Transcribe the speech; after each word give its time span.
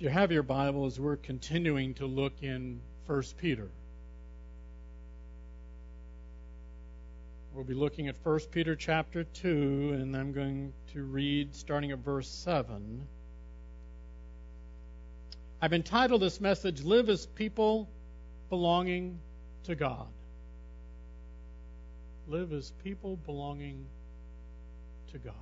If 0.00 0.04
you 0.04 0.08
have 0.08 0.32
your 0.32 0.42
Bibles, 0.42 0.98
we're 0.98 1.16
continuing 1.16 1.92
to 1.96 2.06
look 2.06 2.32
in 2.40 2.80
1 3.04 3.22
Peter. 3.36 3.68
We'll 7.52 7.64
be 7.64 7.74
looking 7.74 8.08
at 8.08 8.16
1 8.22 8.40
Peter 8.50 8.74
chapter 8.74 9.24
2, 9.24 9.98
and 10.00 10.16
I'm 10.16 10.32
going 10.32 10.72
to 10.94 11.02
read 11.02 11.54
starting 11.54 11.90
at 11.90 11.98
verse 11.98 12.30
7. 12.30 13.06
I've 15.60 15.74
entitled 15.74 16.22
this 16.22 16.40
message, 16.40 16.80
Live 16.80 17.10
as 17.10 17.26
People 17.26 17.86
Belonging 18.48 19.18
to 19.64 19.74
God. 19.74 20.06
Live 22.26 22.54
as 22.54 22.70
people 22.82 23.16
belonging 23.26 23.84
to 25.12 25.18
God. 25.18 25.34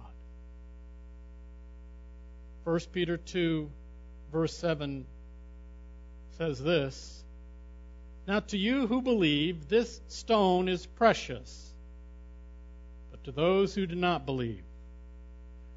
1 2.65 2.81
Peter 2.93 3.17
2 3.17 3.71
verse 4.33 4.57
7 4.57 5.07
says 6.37 6.63
this 6.63 7.25
Now 8.27 8.41
to 8.41 8.59
you 8.59 8.87
who 8.87 9.03
believe, 9.03 9.69
this 9.69 10.01
stone 10.09 10.69
is 10.69 10.87
precious, 10.87 11.73
but 13.11 13.25
to 13.25 13.33
those 13.33 13.75
who 13.75 13.87
do 13.87 13.95
not 13.95 14.27
believe, 14.27 14.63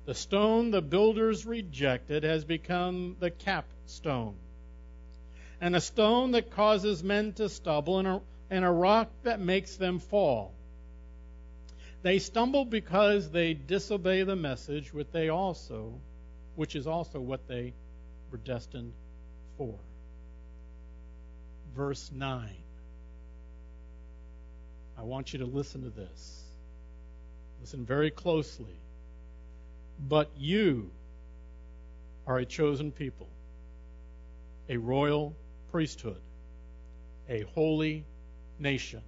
the 0.05 0.13
stone 0.13 0.71
the 0.71 0.81
builders 0.81 1.45
rejected 1.45 2.23
has 2.23 2.43
become 2.43 3.15
the 3.19 3.31
capstone, 3.31 4.35
and 5.59 5.75
a 5.75 5.81
stone 5.81 6.31
that 6.31 6.51
causes 6.51 7.03
men 7.03 7.33
to 7.33 7.49
stumble, 7.49 7.99
and 7.99 8.07
a, 8.07 8.21
and 8.49 8.65
a 8.65 8.69
rock 8.69 9.09
that 9.23 9.39
makes 9.39 9.77
them 9.77 9.99
fall. 9.99 10.53
They 12.03 12.17
stumble 12.17 12.65
because 12.65 13.29
they 13.29 13.53
disobey 13.53 14.23
the 14.23 14.35
message, 14.35 14.91
which 14.91 15.11
they 15.11 15.29
also, 15.29 15.93
which 16.55 16.75
is 16.75 16.87
also 16.87 17.19
what 17.19 17.47
they 17.47 17.73
destined 18.37 18.93
for. 19.57 19.75
Verse 21.75 22.11
9. 22.13 22.49
I 24.97 25.03
want 25.03 25.33
you 25.33 25.39
to 25.39 25.45
listen 25.45 25.83
to 25.83 25.89
this. 25.89 26.43
Listen 27.61 27.85
very 27.85 28.11
closely. 28.11 28.79
But 30.07 30.29
you 30.37 30.91
are 32.27 32.37
a 32.37 32.45
chosen 32.45 32.91
people, 32.91 33.29
a 34.69 34.77
royal 34.77 35.35
priesthood, 35.71 36.21
a 37.29 37.41
holy 37.55 38.05
nation, 38.59 39.01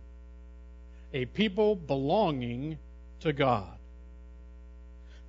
a 1.13 1.25
people 1.25 1.75
belonging 1.75 2.77
to 3.21 3.33
God 3.33 3.77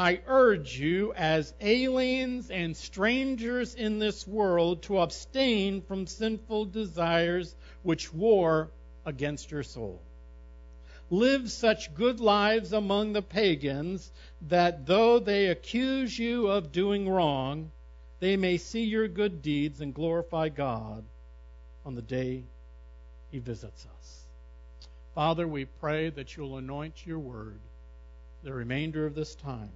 I 0.00 0.20
urge 0.28 0.78
you, 0.78 1.12
as 1.14 1.52
aliens 1.60 2.52
and 2.52 2.76
strangers 2.76 3.74
in 3.74 3.98
this 3.98 4.28
world, 4.28 4.82
to 4.82 5.00
abstain 5.00 5.82
from 5.82 6.06
sinful 6.06 6.66
desires 6.66 7.56
which 7.82 8.14
war 8.14 8.70
against 9.04 9.50
your 9.50 9.64
soul. 9.64 10.00
Live 11.10 11.50
such 11.50 11.96
good 11.96 12.20
lives 12.20 12.72
among 12.72 13.12
the 13.12 13.22
pagans 13.22 14.12
that 14.42 14.86
though 14.86 15.18
they 15.18 15.46
accuse 15.46 16.16
you 16.16 16.46
of 16.46 16.70
doing 16.70 17.08
wrong, 17.08 17.72
they 18.20 18.36
may 18.36 18.56
see 18.56 18.84
your 18.84 19.08
good 19.08 19.42
deeds 19.42 19.80
and 19.80 19.92
glorify 19.92 20.48
God 20.48 21.04
on 21.84 21.96
the 21.96 22.02
day 22.02 22.44
He 23.32 23.40
visits 23.40 23.84
us. 23.98 24.28
Father, 25.16 25.48
we 25.48 25.64
pray 25.64 26.10
that 26.10 26.36
you'll 26.36 26.56
anoint 26.56 27.04
your 27.04 27.18
word 27.18 27.58
the 28.44 28.52
remainder 28.52 29.04
of 29.04 29.16
this 29.16 29.34
time. 29.34 29.72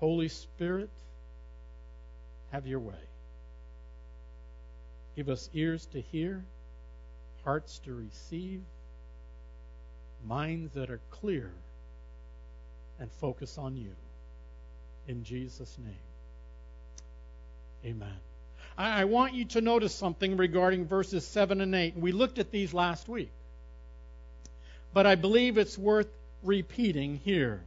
Holy 0.00 0.28
Spirit, 0.28 0.90
have 2.52 2.66
your 2.66 2.80
way. 2.80 2.94
Give 5.16 5.28
us 5.28 5.48
ears 5.54 5.86
to 5.92 6.00
hear, 6.00 6.44
hearts 7.44 7.78
to 7.80 7.94
receive, 7.94 8.60
minds 10.24 10.72
that 10.74 10.90
are 10.90 11.00
clear, 11.10 11.50
and 12.98 13.10
focus 13.12 13.56
on 13.58 13.76
you. 13.76 13.92
In 15.08 15.24
Jesus' 15.24 15.78
name. 15.78 15.94
Amen. 17.84 18.16
I, 18.78 19.04
want 19.04 19.32
you 19.32 19.46
to 19.46 19.60
notice 19.62 19.94
something 19.94 20.36
regarding 20.36 20.86
verses 20.86 21.26
7 21.26 21.60
and 21.62 21.74
8. 21.74 21.96
We 21.96 22.12
looked 22.12 22.38
at 22.38 22.50
these 22.50 22.74
last 22.74 23.08
week. 23.08 23.30
But 24.92 25.06
I 25.06 25.14
believe 25.14 25.56
it's 25.56 25.78
worth 25.78 26.08
repeating 26.42 27.20
here 27.24 27.62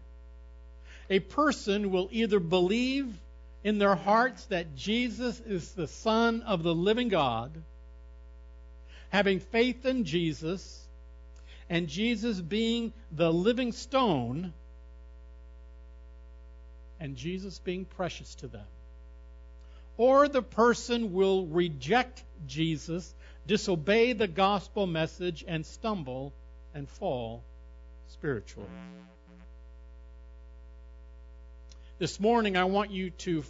a 1.10 1.20
person 1.20 1.92
will 1.92 2.08
either 2.12 2.40
believe 2.40 3.08
in 3.64 3.78
their 3.78 3.96
hearts 3.96 4.46
that 4.46 4.76
Jesus 4.76 5.40
is 5.42 5.72
the 5.72 5.88
Son 5.88 6.44
of 6.44 6.64
the 6.64 6.74
living 6.74 7.10
God, 7.10 7.52
having 9.10 9.40
faith 9.40 9.86
in 9.86 10.06
Jesus, 10.06 10.88
and 11.70 11.88
Jesus 11.88 12.40
being 12.40 12.94
the 13.12 13.32
living 13.32 13.72
stone, 13.72 14.54
and 17.00 17.16
Jesus 17.16 17.60
being 17.60 17.86
precious 17.86 18.36
to 18.36 18.48
them. 18.48 18.66
Or 19.98 20.28
the 20.28 20.42
person 20.42 21.14
will 21.14 21.46
reject 21.46 22.24
Jesus, 22.48 23.14
disobey 23.46 24.14
the 24.14 24.28
gospel 24.28 24.88
message, 24.88 25.44
and 25.48 25.66
stumble 25.66 26.34
and 26.74 26.88
fall 26.88 27.44
spiritually. 28.08 28.70
This 32.00 32.18
morning, 32.18 32.56
I 32.56 32.64
want 32.64 32.92
you 32.92 33.10
to 33.10 33.44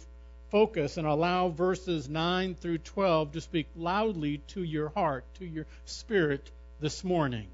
focus 0.50 0.96
and 0.96 1.06
allow 1.06 1.50
verses 1.50 2.08
9 2.08 2.56
through 2.56 2.78
12 2.78 3.30
to 3.34 3.40
speak 3.40 3.68
loudly 3.76 4.38
to 4.48 4.64
your 4.64 4.88
heart, 4.88 5.24
to 5.38 5.46
your 5.46 5.66
spirit 5.84 6.50
this 6.80 7.04
morning. 7.04 7.46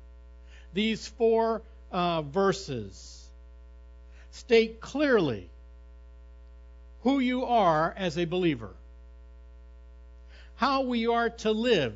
These 0.72 1.06
four 1.06 1.60
uh, 1.92 2.22
verses 2.22 3.28
state 4.30 4.80
clearly 4.80 5.50
who 7.02 7.18
you 7.18 7.44
are 7.44 7.92
as 7.94 8.16
a 8.16 8.24
believer, 8.24 8.70
how 10.54 10.80
we 10.80 11.08
are 11.08 11.28
to 11.28 11.52
live, 11.52 11.94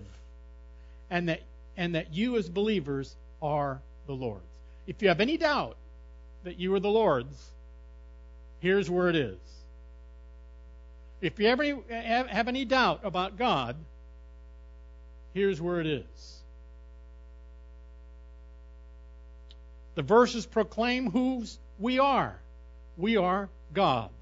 and 1.09 1.31
that, 1.31 1.41
and 1.75 1.95
that 1.95 2.13
you 2.13 2.37
as 2.37 2.51
believers 2.51 3.17
are 3.41 3.81
the 4.07 4.13
Lord's. 4.13 4.45
If 4.87 5.01
you 5.01 5.09
have 5.09 5.23
any 5.23 5.39
doubt 5.39 5.79
that 6.45 6.61
you 6.61 6.75
are 6.75 6.81
the 6.81 6.91
Lord's, 6.91 7.51
Here's 8.61 8.89
where 8.91 9.09
it 9.09 9.17
is. 9.17 9.39
If 11.21 11.39
you 11.39 11.49
ever 11.49 11.65
have 11.91 12.49
any 12.49 12.65
doubt 12.65 13.01
about 13.05 13.37
God, 13.37 13.77
here's 15.35 15.61
where 15.61 15.81
it 15.81 15.87
is. 15.87 16.43
The 19.97 20.03
verses 20.03 20.47
proclaim 20.47 21.11
whose 21.11 21.59
we 21.79 21.99
are. 21.99 22.39
We 22.97 23.17
are 23.17 23.49
God's. 23.75 24.13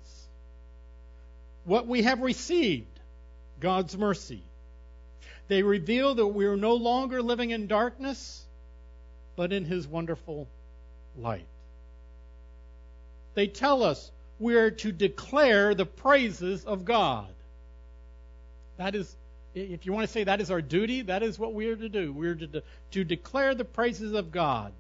What 1.65 1.87
we 1.87 2.03
have 2.03 2.21
received, 2.21 3.01
God's 3.61 3.97
mercy. 3.97 4.43
They 5.49 5.63
reveal 5.63 6.15
that 6.15 6.27
we 6.27 6.47
are 6.47 6.57
no 6.57 6.75
longer 6.75 7.23
living 7.23 7.51
in 7.51 7.67
darkness, 7.67 8.45
but 9.37 9.53
in 9.53 9.65
His 9.65 9.87
wonderful 9.87 10.49
light. 11.17 11.47
They 13.35 13.47
tell 13.47 13.83
us 13.83 14.11
we 14.39 14.57
are 14.57 14.71
to 14.71 14.93
declare 14.93 15.75
the 15.75 15.87
praises 15.87 16.65
of 16.65 16.85
God. 16.85 17.29
That 18.77 18.95
is, 18.95 19.15
if 19.55 19.85
you 19.85 19.93
want 19.93 20.07
to 20.07 20.13
say 20.13 20.25
that 20.25 20.41
is 20.41 20.51
our 20.51 20.63
duty, 20.63 21.03
that 21.03 21.23
is 21.23 21.39
what 21.39 21.55
we 21.55 21.69
are 21.69 21.77
to 21.77 21.89
do. 21.89 22.13
We 22.13 22.29
are 22.29 22.35
to, 22.35 22.47
de- 22.47 22.63
to 22.93 23.05
declare 23.05 23.55
the 23.55 23.65
praises 23.65 24.13
of 24.13 24.31
God. 24.31 24.73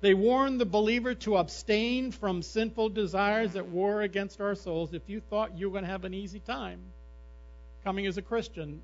They 0.00 0.14
warn 0.14 0.58
the 0.58 0.64
believer 0.64 1.14
to 1.14 1.38
abstain 1.38 2.12
from 2.12 2.42
sinful 2.42 2.90
desires 2.90 3.54
that 3.54 3.66
war 3.66 4.02
against 4.02 4.40
our 4.40 4.54
souls. 4.54 4.94
If 4.94 5.08
you 5.08 5.20
thought 5.20 5.58
you 5.58 5.68
were 5.68 5.72
going 5.72 5.84
to 5.84 5.90
have 5.90 6.04
an 6.04 6.14
easy 6.14 6.38
time 6.38 6.78
coming 7.82 8.06
as 8.06 8.16
a 8.16 8.22
Christian, 8.22 8.80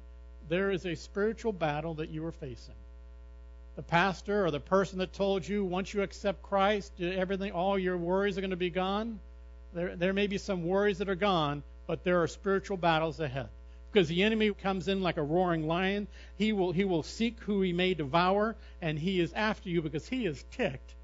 there 0.48 0.72
is 0.72 0.84
a 0.84 0.96
spiritual 0.96 1.52
battle 1.52 1.94
that 1.94 2.10
you 2.10 2.24
are 2.26 2.32
facing. 2.32 2.74
The 3.76 3.82
pastor 3.82 4.44
or 4.44 4.50
the 4.50 4.58
person 4.58 4.98
that 4.98 5.12
told 5.12 5.46
you 5.46 5.64
once 5.64 5.94
you 5.94 6.02
accept 6.02 6.42
Christ, 6.42 7.00
everything, 7.00 7.52
all 7.52 7.78
your 7.78 7.96
worries 7.96 8.36
are 8.36 8.40
going 8.40 8.50
to 8.50 8.56
be 8.56 8.70
gone 8.70 9.20
there, 9.74 9.96
there 9.96 10.12
may 10.12 10.26
be 10.26 10.38
some 10.38 10.64
worries 10.64 10.98
that 10.98 11.08
are 11.08 11.14
gone, 11.14 11.62
but 11.86 12.04
there 12.04 12.22
are 12.22 12.28
spiritual 12.28 12.76
battles 12.76 13.20
ahead. 13.20 13.48
Because 13.92 14.08
the 14.08 14.22
enemy 14.22 14.52
comes 14.52 14.88
in 14.88 15.02
like 15.02 15.18
a 15.18 15.22
roaring 15.22 15.66
lion. 15.66 16.08
He 16.36 16.52
will, 16.52 16.72
he 16.72 16.84
will 16.84 17.02
seek 17.02 17.38
who 17.40 17.62
he 17.62 17.72
may 17.72 17.94
devour, 17.94 18.56
and 18.80 18.98
he 18.98 19.20
is 19.20 19.32
after 19.32 19.68
you 19.68 19.82
because 19.82 20.06
he 20.08 20.26
is 20.26 20.44
ticked 20.52 20.94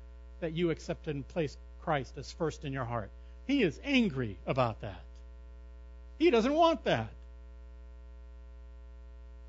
that 0.40 0.52
you 0.52 0.70
accepted 0.70 1.14
and 1.14 1.28
placed 1.28 1.58
Christ 1.82 2.14
as 2.16 2.32
first 2.32 2.64
in 2.64 2.72
your 2.72 2.84
heart. 2.84 3.10
He 3.46 3.62
is 3.62 3.78
angry 3.84 4.38
about 4.46 4.80
that. 4.80 5.02
He 6.18 6.30
doesn't 6.30 6.52
want 6.52 6.84
that. 6.84 7.10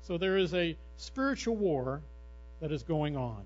So 0.02 0.18
there 0.18 0.36
is 0.36 0.52
a 0.54 0.76
spiritual 0.96 1.56
war 1.56 2.00
that 2.60 2.72
is 2.72 2.82
going 2.82 3.16
on. 3.16 3.44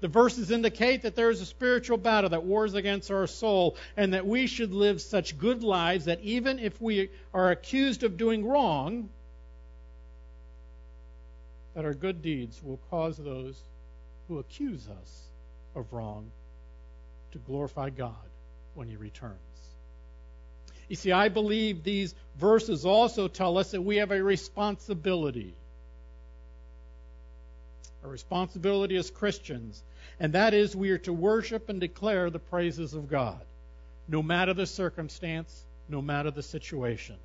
The 0.00 0.08
verses 0.08 0.50
indicate 0.50 1.02
that 1.02 1.16
there 1.16 1.30
is 1.30 1.40
a 1.40 1.46
spiritual 1.46 1.98
battle 1.98 2.30
that 2.30 2.44
wars 2.44 2.74
against 2.74 3.10
our 3.10 3.26
soul, 3.26 3.76
and 3.96 4.14
that 4.14 4.26
we 4.26 4.46
should 4.46 4.72
live 4.72 5.00
such 5.00 5.36
good 5.38 5.64
lives 5.64 6.04
that 6.04 6.20
even 6.20 6.58
if 6.58 6.80
we 6.80 7.10
are 7.34 7.50
accused 7.50 8.04
of 8.04 8.16
doing 8.16 8.46
wrong, 8.46 9.08
that 11.74 11.84
our 11.84 11.94
good 11.94 12.22
deeds 12.22 12.62
will 12.62 12.78
cause 12.90 13.16
those 13.16 13.60
who 14.28 14.38
accuse 14.38 14.86
us 14.88 15.22
of 15.74 15.92
wrong 15.92 16.30
to 17.32 17.38
glorify 17.38 17.90
God 17.90 18.14
when 18.74 18.88
He 18.88 18.96
returns. 18.96 19.34
You 20.88 20.96
see, 20.96 21.12
I 21.12 21.28
believe 21.28 21.82
these 21.82 22.14
verses 22.36 22.86
also 22.86 23.28
tell 23.28 23.58
us 23.58 23.72
that 23.72 23.82
we 23.82 23.96
have 23.96 24.12
a 24.12 24.22
responsibility 24.22 25.54
a 28.04 28.08
responsibility 28.08 28.96
as 28.96 29.10
Christians, 29.10 29.82
and 30.20 30.32
that 30.32 30.54
is 30.54 30.74
we 30.74 30.90
are 30.90 30.98
to 30.98 31.12
worship 31.12 31.68
and 31.68 31.80
declare 31.80 32.30
the 32.30 32.38
praises 32.38 32.94
of 32.94 33.08
God, 33.08 33.40
no 34.08 34.22
matter 34.22 34.54
the 34.54 34.66
circumstance, 34.66 35.64
no 35.88 36.02
matter 36.02 36.30
the 36.30 36.42
situation. 36.42 37.16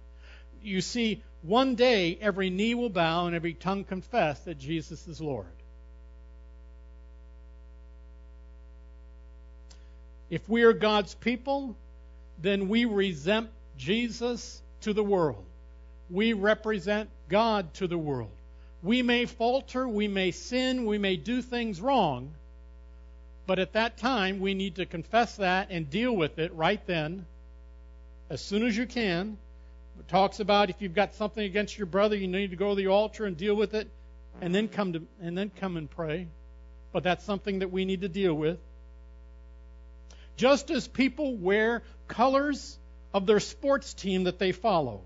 You 0.62 0.82
see, 0.82 1.22
one 1.42 1.76
day 1.76 2.18
every 2.22 2.50
knee 2.50 2.76
will 2.76 2.90
bow 2.90 3.28
and 3.28 3.36
every 3.36 3.54
tongue 3.54 3.84
confess 3.84 4.40
that 4.42 4.58
Jesus 4.58 5.08
is 5.08 5.20
Lord. 5.20 5.46
If 10.30 10.48
we 10.50 10.64
are 10.64 10.74
God's 10.74 11.14
people, 11.14 11.76
then 12.42 12.70
we 12.70 12.86
resent 12.86 13.50
Jesus 13.78 14.62
to 14.82 14.94
the 14.94 15.04
world. 15.04 15.44
We 16.10 16.34
represent 16.34 17.10
God 17.30 17.74
to 17.76 17.88
the 17.88 17.98
world. 17.98 18.32
We 18.82 19.02
may 19.02 19.26
falter, 19.26 19.88
we 19.88 20.08
may 20.08 20.32
sin, 20.32 20.86
we 20.86 20.98
may 20.98 21.16
do 21.18 21.42
things 21.42 21.80
wrong, 21.80 22.34
but 23.46 23.60
at 23.60 23.74
that 23.74 23.98
time 23.98 24.40
we 24.40 24.54
need 24.54 24.76
to 24.76 24.86
confess 24.86 25.38
that 25.38 25.68
and 25.70 25.90
deal 25.90 26.16
with 26.16 26.40
it 26.40 26.54
right 26.54 26.86
then, 26.86 27.26
as 28.30 28.42
soon 28.42 28.64
as 28.66 28.76
you 28.76 28.86
can. 28.86 29.38
It 30.00 30.08
talks 30.08 30.40
about 30.40 30.70
if 30.70 30.82
you've 30.82 30.96
got 30.96 31.14
something 31.14 31.44
against 31.44 31.78
your 31.78 31.86
brother, 31.86 32.16
you 32.16 32.28
need 32.28 32.50
to 32.50 32.56
go 32.56 32.70
to 32.70 32.76
the 32.76 32.88
altar 32.88 33.26
and 33.26 33.38
deal 33.38 33.56
with 33.56 33.76
it, 33.76 33.88
and 34.42 34.54
then 34.54 34.68
come 34.68 34.94
to 34.94 35.04
and 35.22 35.38
then 35.38 35.52
come 35.60 35.78
and 35.78 35.90
pray. 35.90 36.28
But 36.92 37.04
that's 37.04 37.24
something 37.24 37.60
that 37.60 37.72
we 37.72 37.86
need 37.86 38.02
to 38.02 38.10
deal 38.10 38.34
with. 38.34 38.60
Just 40.36 40.72
as 40.72 40.88
people 40.88 41.36
wear 41.36 41.84
colors 42.08 42.78
of 43.14 43.28
their 43.28 43.40
sports 43.40 43.94
team 43.94 44.24
that 44.24 44.40
they 44.40 44.52
follow 44.52 45.02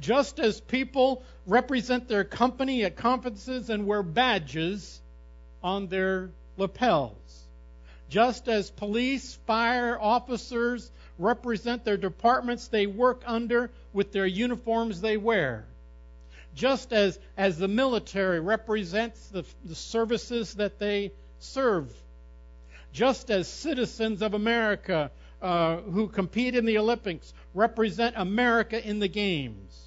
just 0.00 0.38
as 0.38 0.60
people 0.60 1.22
represent 1.46 2.08
their 2.08 2.24
company 2.24 2.84
at 2.84 2.96
conferences 2.96 3.70
and 3.70 3.86
wear 3.86 4.02
badges 4.02 5.00
on 5.62 5.88
their 5.88 6.30
lapels, 6.58 7.14
just 8.08 8.48
as 8.48 8.70
police, 8.70 9.34
fire 9.46 9.98
officers 10.00 10.90
represent 11.18 11.84
their 11.84 11.96
departments 11.96 12.68
they 12.68 12.86
work 12.86 13.22
under 13.26 13.70
with 13.92 14.12
their 14.12 14.26
uniforms 14.26 15.00
they 15.00 15.16
wear, 15.16 15.64
just 16.54 16.92
as, 16.92 17.18
as 17.36 17.58
the 17.58 17.68
military 17.68 18.40
represents 18.40 19.28
the, 19.28 19.44
the 19.64 19.74
services 19.74 20.54
that 20.54 20.78
they 20.78 21.12
serve, 21.38 21.92
just 22.92 23.30
as 23.30 23.48
citizens 23.48 24.22
of 24.22 24.34
America 24.34 25.10
uh, 25.42 25.76
who 25.76 26.08
compete 26.08 26.54
in 26.54 26.64
the 26.64 26.78
Olympics 26.78 27.32
represent 27.54 28.16
America 28.16 28.84
in 28.84 28.98
the 28.98 29.08
games. 29.08 29.84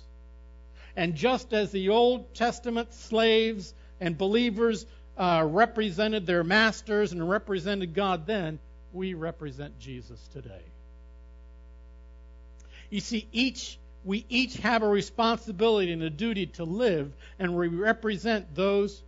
And 0.95 1.15
just 1.15 1.53
as 1.53 1.71
the 1.71 1.89
Old 1.89 2.33
Testament 2.33 2.93
slaves 2.93 3.73
and 3.99 4.17
believers 4.17 4.85
uh, 5.17 5.45
represented 5.47 6.25
their 6.25 6.43
masters 6.43 7.11
and 7.11 7.29
represented 7.29 7.93
God 7.93 8.25
then, 8.25 8.59
we 8.93 9.13
represent 9.13 9.79
Jesus 9.79 10.19
today. 10.33 10.63
You 12.89 12.99
see, 12.99 13.27
each 13.31 13.77
we 14.03 14.25
each 14.29 14.57
have 14.57 14.81
a 14.81 14.87
responsibility 14.87 15.91
and 15.91 16.01
a 16.01 16.09
duty 16.09 16.47
to 16.47 16.63
live, 16.63 17.13
and 17.39 17.55
we 17.55 17.67
represent 17.67 18.55
those 18.55 19.01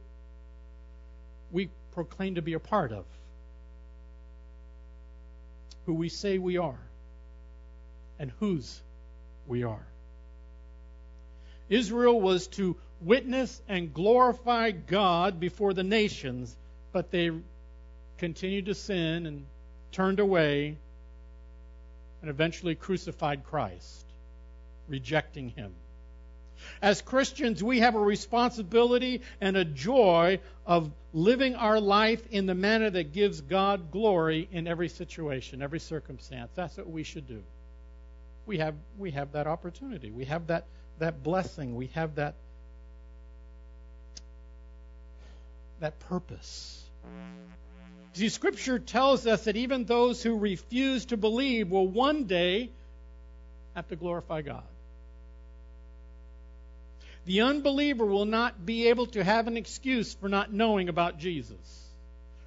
we 1.52 1.70
proclaim 1.92 2.36
to 2.36 2.42
be 2.42 2.54
a 2.54 2.60
part 2.60 2.92
of, 2.92 3.06
who 5.86 5.94
we 5.94 6.10
say 6.10 6.38
we 6.38 6.58
are, 6.58 6.80
and 8.20 8.32
whose 8.40 8.82
we 9.48 9.64
are. 9.64 9.86
Israel 11.70 12.20
was 12.20 12.48
to 12.48 12.76
witness 13.06 13.62
and 13.68 13.94
glorify 13.94 14.72
God 14.72 15.40
before 15.40 15.74
the 15.74 15.84
nations, 15.84 16.56
but 16.92 17.12
they 17.12 17.32
continued 18.18 18.66
to 18.66 18.76
sin 18.76 19.26
and 19.26 19.46
turned 19.92 20.20
away 20.20 20.78
and 22.22 22.30
eventually 22.30 22.76
crucified 22.76 23.44
Christ, 23.44 24.06
rejecting 24.88 25.50
him. 25.50 25.74
As 26.82 27.02
Christians, 27.02 27.62
we 27.62 27.80
have 27.80 27.96
a 27.96 28.00
responsibility 28.00 29.22
and 29.42 29.58
a 29.58 29.66
joy 29.66 30.40
of 30.66 30.92
living 31.12 31.56
our 31.56 31.80
life 31.80 32.26
in 32.32 32.46
the 32.46 32.56
manner 32.56 32.90
that 32.90 33.12
gives 33.12 33.42
God 33.42 33.92
glory 33.92 34.48
in 34.52 34.68
every 34.68 34.88
situation, 34.88 35.62
every 35.62 35.80
circumstance. 35.80 36.52
That's 36.56 36.78
what 36.78 36.90
we 36.90 37.04
should 37.04 37.28
do. 37.28 37.44
We 38.46 38.58
have 38.60 38.76
we 38.98 39.12
have 39.12 39.34
that 39.34 39.48
opportunity. 39.48 40.12
We 40.12 40.26
have 40.26 40.48
that 40.48 40.66
that 41.00 41.24
blessing, 41.24 41.76
we 41.76 41.88
have 41.88 42.16
that 42.16 42.36
that 45.84 46.00
purpose. 46.00 46.82
See, 48.14 48.30
Scripture 48.30 48.80
tells 48.80 49.28
us 49.28 49.44
that 49.44 49.58
even 49.58 49.84
those 49.84 50.24
who 50.24 50.38
refuse 50.38 51.06
to 51.08 51.18
believe 51.18 51.70
will 51.70 51.88
one 51.88 52.24
day 52.24 52.70
have 53.76 53.90
to 53.90 53.98
glorify 53.98 54.44
God. 54.44 54.64
The 57.26 57.42
unbeliever 57.42 58.06
will 58.06 58.26
not 58.26 58.66
be 58.66 58.88
able 58.88 59.08
to 59.08 59.24
have 59.26 59.48
an 59.48 59.58
excuse 59.58 60.14
for 60.14 60.30
not 60.30 60.54
knowing 60.54 60.88
about 60.88 61.20
Jesus, 61.20 61.90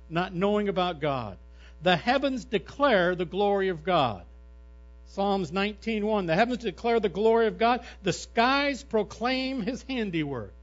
not 0.08 0.34
knowing 0.34 0.70
about 0.70 1.00
God. 1.00 1.36
The 1.82 1.96
heavens 1.96 2.46
declare 2.46 3.14
the 3.14 3.26
glory 3.26 3.68
of 3.68 3.84
God. 3.84 4.22
Psalms 5.08 5.50
19:1 5.50 6.26
The 6.26 6.34
heavens 6.34 6.62
declare 6.62 7.00
the 7.00 7.10
glory 7.10 7.48
of 7.48 7.58
God, 7.58 7.84
the 8.02 8.14
skies 8.14 8.82
proclaim 8.82 9.60
his 9.60 9.82
handiwork. 9.82 10.54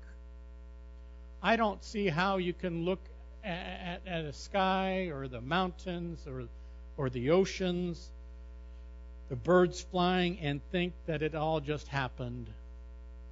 I 1.43 1.57
don't 1.57 1.83
see 1.83 2.07
how 2.07 2.37
you 2.37 2.53
can 2.53 2.85
look 2.85 3.01
at, 3.43 4.01
at, 4.05 4.07
at 4.07 4.25
a 4.25 4.33
sky 4.33 5.09
or 5.13 5.27
the 5.27 5.41
mountains 5.41 6.25
or 6.25 6.45
or 6.95 7.09
the 7.09 7.31
oceans, 7.31 8.11
the 9.29 9.35
birds 9.35 9.81
flying 9.81 10.39
and 10.39 10.61
think 10.71 10.93
that 11.05 11.21
it 11.21 11.35
all 11.35 11.59
just 11.59 11.87
happened 11.87 12.47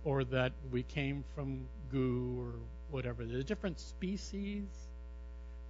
or 0.03 0.23
that 0.25 0.51
we 0.71 0.83
came 0.83 1.23
from 1.35 1.67
goo 1.91 2.37
or 2.39 2.53
whatever. 2.89 3.23
The 3.23 3.43
different 3.43 3.79
species, 3.79 4.65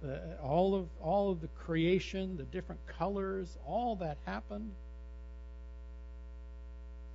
uh, 0.04 0.42
all 0.42 0.74
of 0.74 0.88
all 1.00 1.30
of 1.30 1.40
the 1.40 1.48
creation, 1.48 2.36
the 2.36 2.44
different 2.44 2.80
colors, 2.86 3.56
all 3.66 3.96
that 3.96 4.16
happened. 4.24 4.72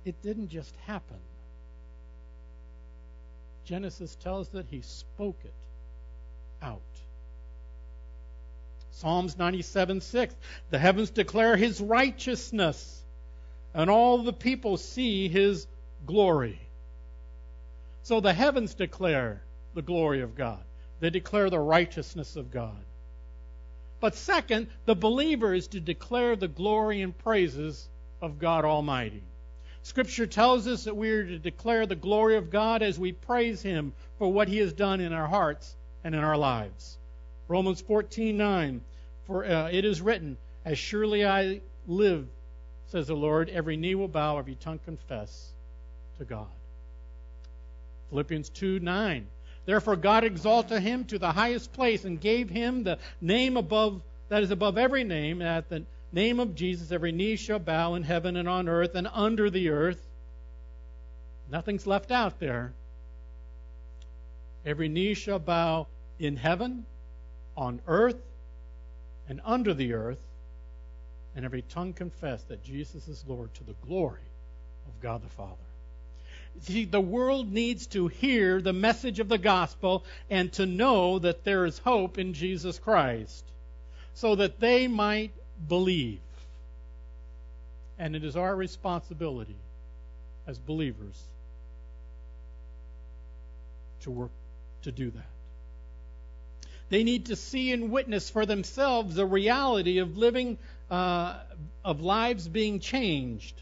It 0.04 0.22
didn't 0.22 0.48
just 0.48 0.74
happen. 0.86 1.18
Genesis 3.68 4.14
tells 4.14 4.48
that 4.48 4.64
he 4.70 4.80
spoke 4.80 5.38
it 5.44 5.52
out. 6.62 6.80
Psalms 8.92 9.36
97 9.36 10.00
6. 10.00 10.34
The 10.70 10.78
heavens 10.78 11.10
declare 11.10 11.54
his 11.54 11.78
righteousness, 11.78 13.04
and 13.74 13.90
all 13.90 14.22
the 14.22 14.32
people 14.32 14.78
see 14.78 15.28
his 15.28 15.66
glory. 16.06 16.58
So 18.04 18.20
the 18.20 18.32
heavens 18.32 18.72
declare 18.72 19.42
the 19.74 19.82
glory 19.82 20.22
of 20.22 20.34
God, 20.34 20.64
they 21.00 21.10
declare 21.10 21.50
the 21.50 21.60
righteousness 21.60 22.36
of 22.36 22.50
God. 22.50 22.82
But 24.00 24.14
second, 24.14 24.68
the 24.86 24.94
believer 24.94 25.52
is 25.52 25.68
to 25.68 25.80
declare 25.80 26.36
the 26.36 26.48
glory 26.48 27.02
and 27.02 27.16
praises 27.16 27.86
of 28.22 28.38
God 28.38 28.64
Almighty. 28.64 29.27
Scripture 29.88 30.26
tells 30.26 30.66
us 30.66 30.84
that 30.84 30.98
we 30.98 31.08
are 31.08 31.24
to 31.24 31.38
declare 31.38 31.86
the 31.86 31.96
glory 31.96 32.36
of 32.36 32.50
God 32.50 32.82
as 32.82 32.98
we 32.98 33.12
praise 33.12 33.62
Him 33.62 33.94
for 34.18 34.30
what 34.30 34.46
He 34.46 34.58
has 34.58 34.74
done 34.74 35.00
in 35.00 35.14
our 35.14 35.26
hearts 35.26 35.74
and 36.04 36.14
in 36.14 36.22
our 36.22 36.36
lives. 36.36 36.98
Romans 37.48 37.82
14:9 37.82 38.80
For 39.26 39.46
uh, 39.46 39.70
it 39.70 39.86
is 39.86 40.02
written, 40.02 40.36
As 40.66 40.78
surely 40.78 41.24
I 41.24 41.62
live, 41.86 42.28
says 42.88 43.06
the 43.06 43.14
Lord, 43.14 43.48
every 43.48 43.78
knee 43.78 43.94
will 43.94 44.08
bow, 44.08 44.36
every 44.36 44.56
tongue 44.56 44.78
confess 44.84 45.52
to 46.18 46.24
God. 46.26 46.48
Philippians 48.10 48.50
2:9, 48.50 49.24
Therefore 49.64 49.96
God 49.96 50.22
exalted 50.22 50.82
him 50.82 51.04
to 51.06 51.18
the 51.18 51.32
highest 51.32 51.72
place 51.72 52.04
and 52.04 52.20
gave 52.20 52.50
him 52.50 52.84
the 52.84 52.98
name 53.22 53.56
above 53.56 54.02
that 54.28 54.42
is 54.42 54.50
above 54.50 54.76
every 54.76 55.04
name, 55.04 55.40
at 55.40 55.70
the 55.70 55.84
name 56.12 56.40
of 56.40 56.54
Jesus 56.54 56.90
every 56.90 57.12
knee 57.12 57.36
shall 57.36 57.58
bow 57.58 57.94
in 57.94 58.02
heaven 58.02 58.36
and 58.36 58.48
on 58.48 58.68
earth 58.68 58.94
and 58.94 59.08
under 59.12 59.50
the 59.50 59.70
earth. 59.70 60.00
Nothing's 61.50 61.86
left 61.86 62.10
out 62.10 62.38
there. 62.40 62.72
Every 64.64 64.88
knee 64.88 65.14
shall 65.14 65.38
bow 65.38 65.86
in 66.18 66.36
heaven, 66.36 66.84
on 67.56 67.80
earth, 67.86 68.20
and 69.28 69.40
under 69.44 69.72
the 69.74 69.94
earth, 69.94 70.20
and 71.36 71.44
every 71.44 71.62
tongue 71.62 71.92
confess 71.92 72.42
that 72.44 72.64
Jesus 72.64 73.08
is 73.08 73.24
Lord 73.26 73.54
to 73.54 73.64
the 73.64 73.74
glory 73.86 74.20
of 74.86 75.00
God 75.00 75.22
the 75.22 75.28
Father. 75.28 75.56
See, 76.60 76.84
the 76.84 77.00
world 77.00 77.52
needs 77.52 77.86
to 77.88 78.08
hear 78.08 78.60
the 78.60 78.72
message 78.72 79.20
of 79.20 79.28
the 79.28 79.38
gospel 79.38 80.04
and 80.28 80.52
to 80.54 80.66
know 80.66 81.18
that 81.20 81.44
there 81.44 81.64
is 81.64 81.78
hope 81.78 82.18
in 82.18 82.34
Jesus 82.34 82.78
Christ 82.78 83.44
so 84.14 84.34
that 84.34 84.58
they 84.58 84.88
might 84.88 85.32
believe. 85.66 86.20
And 87.98 88.14
it 88.14 88.24
is 88.24 88.36
our 88.36 88.54
responsibility 88.54 89.56
as 90.46 90.58
believers 90.58 91.20
to 94.02 94.10
work 94.10 94.30
to 94.82 94.92
do 94.92 95.10
that. 95.10 95.26
They 96.90 97.04
need 97.04 97.26
to 97.26 97.36
see 97.36 97.72
and 97.72 97.90
witness 97.90 98.30
for 98.30 98.46
themselves 98.46 99.14
the 99.14 99.26
reality 99.26 99.98
of 99.98 100.16
living, 100.16 100.58
uh, 100.90 101.38
of 101.84 102.00
lives 102.00 102.48
being 102.48 102.80
changed 102.80 103.60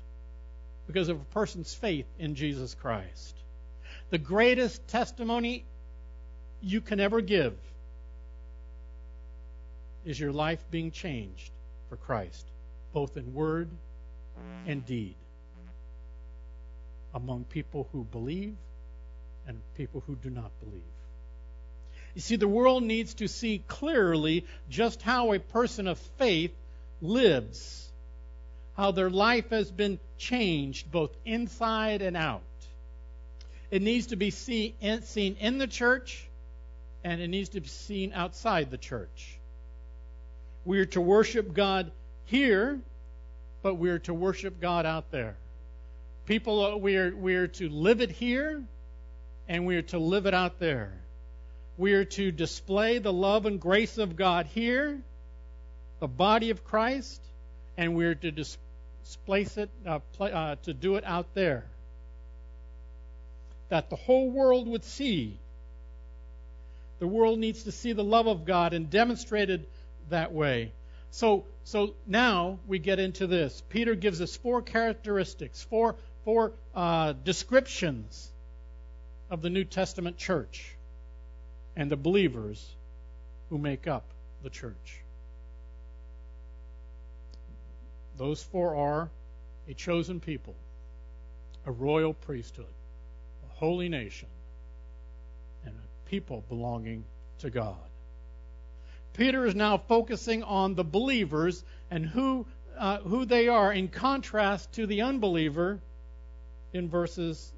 because 0.87 1.09
of 1.09 1.21
a 1.21 1.25
person's 1.25 1.75
faith 1.75 2.07
in 2.19 2.37
Jesus 2.37 2.75
Christ. 2.75 3.35
The 4.11 4.19
greatest 4.19 4.87
testimony 4.87 5.65
you 6.63 6.81
can 6.81 7.01
ever 7.01 7.21
give 7.21 7.55
is 10.05 10.21
your 10.21 10.31
life 10.31 10.63
being 10.71 10.93
changed 10.93 11.51
for 11.89 11.97
Christ, 11.97 12.47
both 12.93 13.17
in 13.17 13.35
word 13.35 13.69
and 14.67 14.85
deed, 14.85 15.15
among 17.15 17.45
people 17.45 17.89
who 17.93 18.05
believe 18.05 18.55
and 19.47 19.61
people 19.77 20.03
who 20.07 20.17
do 20.17 20.31
not 20.31 20.51
believe. 20.65 20.83
You 22.15 22.21
see, 22.21 22.37
the 22.37 22.49
world 22.49 22.83
needs 22.83 23.15
to 23.15 23.29
see 23.29 23.63
clearly 23.69 24.47
just 24.71 25.03
how 25.03 25.33
a 25.33 25.39
person 25.39 25.87
of 25.87 25.99
faith 26.19 26.55
lives, 27.03 27.91
how 28.75 28.91
their 28.91 29.11
life 29.11 29.51
has 29.51 29.71
been 29.71 29.99
changed 30.19 30.91
both 30.91 31.11
inside 31.25 32.03
and 32.03 32.17
out. 32.17 32.43
It 33.71 33.83
needs 33.83 34.09
to 34.09 34.17
be 34.17 34.31
seen 34.31 34.75
in 34.81 35.59
the 35.59 35.67
church 35.67 36.27
and 37.05 37.21
it 37.21 37.29
needs 37.29 37.51
to 37.51 37.61
be 37.61 37.69
seen 37.69 38.13
outside 38.15 38.71
the 38.71 38.79
church. 38.79 39.36
We 40.67 40.81
are 40.81 40.87
to 40.87 41.01
worship 41.01 41.55
God 41.55 41.93
here, 42.25 42.81
but 43.63 43.77
we 43.77 43.89
are 43.89 44.01
to 44.01 44.13
worship 44.13 44.61
God 44.61 44.85
out 44.85 45.13
there. 45.13 45.37
People, 46.27 46.81
we 46.81 46.97
are, 46.97 47.15
we 47.15 47.37
are 47.37 47.47
to 47.47 47.69
live 47.69 48.01
it 48.01 48.11
here 48.11 48.65
and 49.49 49.65
we 49.65 49.77
are 49.77 49.83
to 49.83 49.99
live 49.99 50.27
it 50.27 50.35
out 50.35 50.59
there. 50.59 50.93
We 51.79 51.93
are 51.93 52.05
to 52.05 52.33
display 52.33 52.99
the 52.99 53.13
love 53.13 53.47
and 53.47 53.61
grace 53.61 53.97
of 53.97 54.17
God 54.17 54.47
here, 54.47 54.99
the 56.01 56.09
body 56.09 56.51
of 56.51 56.65
Christ, 56.65 57.21
and 57.77 57.95
we 57.95 58.05
are 58.07 58.17
to 58.17 58.33
displace 58.33 59.57
it, 59.59 59.71
uh, 59.87 60.01
play, 60.15 60.33
uh, 60.33 60.57
to 60.65 60.75
do 60.75 60.97
it 60.97 61.05
out 61.05 61.33
there. 61.35 61.65
That 63.69 63.89
the 63.89 63.97
whole 63.97 64.31
world 64.31 64.67
would 64.67 64.83
see. 64.83 65.39
The 66.99 67.07
world 67.07 67.39
needs 67.39 67.63
to 67.65 67.73
see 67.73 67.93
the 67.93 68.03
love 68.03 68.27
of 68.27 68.45
God 68.45 68.73
and 68.73 68.91
demonstrated 68.91 69.65
that 70.11 70.33
way. 70.33 70.73
So, 71.11 71.45
so 71.65 71.95
now 72.07 72.59
we 72.67 72.79
get 72.79 72.99
into 72.99 73.27
this. 73.27 73.63
Peter 73.69 73.95
gives 73.95 74.21
us 74.21 74.37
four 74.37 74.63
characteristics, 74.63 75.63
four, 75.63 75.97
four 76.25 76.53
uh, 76.75 77.15
descriptions 77.25 78.31
of 79.31 79.43
the 79.43 79.51
New 79.51 79.65
Testament 79.65 80.17
church 80.17 80.77
and 81.75 81.91
the 81.91 81.97
believers 81.97 82.75
who 83.51 83.59
make 83.59 83.87
up 83.87 84.05
the 84.43 84.51
church. 84.51 85.01
Those 88.17 88.43
four 88.43 88.77
are 88.77 89.11
a 89.69 89.75
chosen 89.75 90.21
people, 90.21 90.55
a 91.67 91.73
royal 91.73 92.15
priesthood, 92.15 92.67
a 93.45 93.55
holy 93.55 93.89
nation, 93.89 94.29
and 95.65 95.75
a 95.75 96.09
people 96.09 96.45
belonging 96.49 97.05
to 97.41 97.51
God. 97.51 97.77
Peter 99.17 99.47
is 99.47 99.55
now 99.55 99.79
focusing 99.79 100.43
on 100.43 100.75
the 100.75 100.85
believers 100.85 101.65
and 101.91 102.05
who 102.05 102.47
uh, 102.79 102.99
who 102.99 103.25
they 103.25 103.49
are 103.49 103.73
in 103.73 103.89
contrast 103.89 104.73
to 104.73 104.87
the 104.87 105.01
unbeliever 105.01 105.81
in 106.75 106.91
verses 106.91 107.53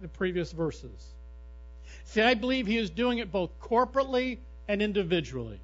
the 0.00 0.08
previous 0.08 0.50
verses. 0.52 1.14
See, 2.04 2.22
I 2.22 2.32
believe 2.32 2.66
he 2.66 2.78
is 2.78 2.88
doing 2.88 3.18
it 3.18 3.30
both 3.30 3.50
corporately 3.60 4.38
and 4.66 4.80
individually. 4.80 5.60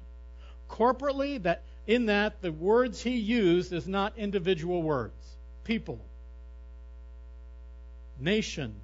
Corporately, 0.69 1.41
that 1.41 1.63
in 1.87 2.05
that 2.05 2.43
the 2.43 2.51
words 2.51 3.01
he 3.01 3.17
used 3.17 3.73
is 3.73 3.87
not 3.87 4.13
individual 4.17 4.83
words. 4.83 5.15
People, 5.63 5.99
nation, 8.19 8.75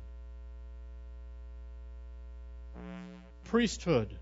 priesthood. 3.44 4.18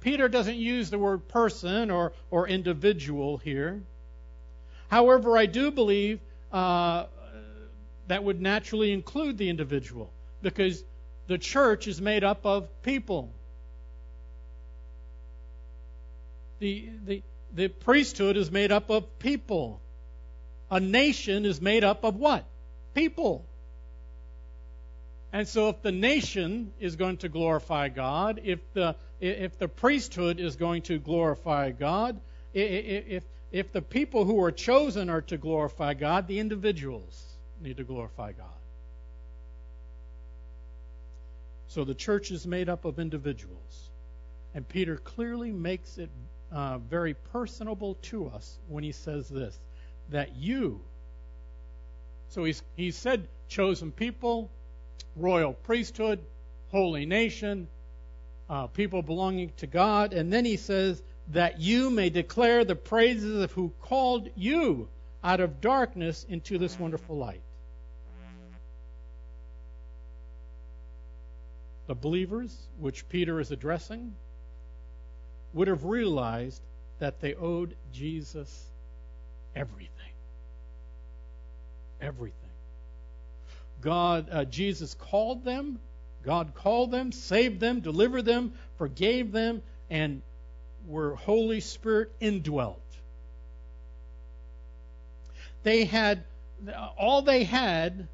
Peter 0.00 0.28
doesn't 0.28 0.56
use 0.56 0.90
the 0.90 0.98
word 0.98 1.28
person 1.28 1.90
or, 1.90 2.12
or 2.30 2.48
individual 2.48 3.38
here. 3.38 3.82
However, 4.88 5.36
I 5.36 5.46
do 5.46 5.70
believe 5.70 6.20
uh, 6.52 7.06
that 8.06 8.22
would 8.22 8.40
naturally 8.40 8.92
include 8.92 9.36
the 9.38 9.48
individual 9.48 10.12
because 10.42 10.82
the 11.26 11.38
church 11.38 11.88
is 11.88 12.00
made 12.00 12.22
up 12.22 12.46
of 12.46 12.68
people. 12.82 13.32
The, 16.60 16.88
the, 17.04 17.22
the 17.52 17.68
priesthood 17.68 18.36
is 18.36 18.50
made 18.50 18.72
up 18.72 18.90
of 18.90 19.18
people. 19.18 19.80
A 20.70 20.80
nation 20.80 21.44
is 21.44 21.60
made 21.60 21.84
up 21.84 22.04
of 22.04 22.16
what? 22.16 22.44
People. 22.94 23.44
And 25.36 25.46
so 25.46 25.68
if 25.68 25.82
the 25.82 25.92
nation 25.92 26.72
is 26.80 26.96
going 26.96 27.18
to 27.18 27.28
glorify 27.28 27.90
God, 27.90 28.40
if 28.42 28.58
the 28.72 28.96
if 29.20 29.58
the 29.58 29.68
priesthood 29.68 30.40
is 30.40 30.56
going 30.56 30.80
to 30.84 30.98
glorify 30.98 31.72
God, 31.72 32.18
if 32.54 33.22
if 33.52 33.70
the 33.70 33.82
people 33.82 34.24
who 34.24 34.42
are 34.42 34.50
chosen 34.50 35.10
are 35.10 35.20
to 35.20 35.36
glorify 35.36 35.92
God, 35.92 36.26
the 36.26 36.38
individuals 36.38 37.22
need 37.60 37.76
to 37.76 37.84
glorify 37.84 38.32
God. 38.32 38.46
So 41.68 41.84
the 41.84 41.94
church 41.94 42.30
is 42.30 42.46
made 42.46 42.70
up 42.70 42.86
of 42.86 42.98
individuals. 42.98 43.90
And 44.54 44.66
Peter 44.66 44.96
clearly 44.96 45.52
makes 45.52 45.98
it 45.98 46.08
uh, 46.50 46.78
very 46.78 47.12
personable 47.12 47.96
to 48.04 48.28
us 48.28 48.58
when 48.68 48.84
he 48.84 48.92
says 48.92 49.28
this 49.28 49.58
that 50.08 50.34
you, 50.34 50.80
so 52.30 52.44
he's, 52.44 52.62
he 52.74 52.90
said 52.90 53.28
chosen 53.48 53.92
people, 53.92 54.50
royal 55.14 55.52
priesthood, 55.52 56.20
holy 56.70 57.06
nation, 57.06 57.68
uh, 58.48 58.66
people 58.68 59.02
belonging 59.02 59.52
to 59.58 59.66
God, 59.66 60.12
and 60.12 60.32
then 60.32 60.44
he 60.44 60.56
says 60.56 61.02
that 61.28 61.60
you 61.60 61.90
may 61.90 62.10
declare 62.10 62.64
the 62.64 62.76
praises 62.76 63.42
of 63.42 63.52
who 63.52 63.72
called 63.80 64.28
you 64.36 64.88
out 65.24 65.40
of 65.40 65.60
darkness 65.60 66.24
into 66.28 66.58
this 66.58 66.78
wonderful 66.78 67.16
light. 67.16 67.40
the 71.86 71.94
believers, 71.94 72.56
which 72.78 73.08
Peter 73.08 73.40
is 73.40 73.50
addressing, 73.50 74.14
would 75.52 75.68
have 75.68 75.84
realized 75.84 76.60
that 76.98 77.20
they 77.20 77.34
owed 77.34 77.74
Jesus 77.92 78.66
everything. 79.54 79.90
Everything. 82.00 82.45
God, 83.86 84.26
uh, 84.32 84.44
Jesus 84.44 84.94
called 84.94 85.44
them. 85.44 85.78
God 86.24 86.54
called 86.56 86.90
them, 86.90 87.12
saved 87.12 87.60
them, 87.60 87.78
delivered 87.78 88.24
them, 88.24 88.54
forgave 88.78 89.30
them, 89.30 89.62
and 89.88 90.22
were 90.88 91.14
Holy 91.14 91.60
Spirit 91.60 92.10
indwelt. 92.18 92.82
They 95.62 95.84
had 95.84 96.24
all 96.98 97.22
they 97.22 97.44
had 97.44 98.08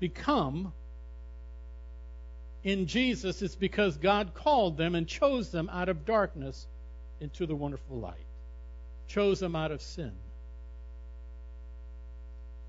become 0.00 0.72
in 2.64 2.88
Jesus 2.88 3.42
is 3.42 3.54
because 3.54 3.96
God 3.98 4.34
called 4.34 4.76
them 4.76 4.96
and 4.96 5.06
chose 5.06 5.50
them 5.50 5.70
out 5.72 5.88
of 5.88 6.04
darkness 6.04 6.66
into 7.20 7.46
the 7.46 7.54
wonderful 7.54 7.98
light, 7.98 8.26
chose 9.06 9.38
them 9.38 9.54
out 9.54 9.70
of 9.70 9.80
sin. 9.80 10.10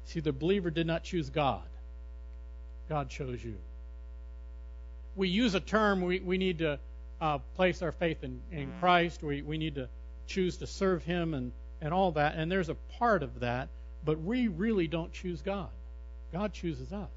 See, 0.05 0.19
the 0.19 0.31
believer 0.31 0.69
did 0.69 0.87
not 0.87 1.03
choose 1.03 1.29
God, 1.29 1.63
God 2.89 3.09
chose 3.09 3.43
you. 3.43 3.57
we 5.15 5.29
use 5.29 5.55
a 5.55 5.59
term, 5.59 6.01
we, 6.01 6.19
we 6.19 6.37
need 6.37 6.59
to 6.59 6.79
uh, 7.21 7.39
place 7.55 7.81
our 7.81 7.91
faith 7.91 8.23
in, 8.23 8.41
in 8.51 8.71
Christ. 8.79 9.23
We, 9.23 9.41
we 9.41 9.57
need 9.57 9.75
to 9.75 9.87
choose 10.27 10.57
to 10.57 10.67
serve 10.67 11.03
Him 11.03 11.33
and, 11.33 11.51
and 11.81 11.93
all 11.93 12.11
that. 12.11 12.35
And 12.35 12.51
there's 12.51 12.69
a 12.69 12.75
part 12.99 13.23
of 13.23 13.39
that, 13.39 13.69
but 14.03 14.19
we 14.21 14.47
really 14.47 14.87
don't 14.87 15.11
choose 15.13 15.41
God. 15.41 15.69
God 16.33 16.53
chooses 16.53 16.91
us. 16.91 17.09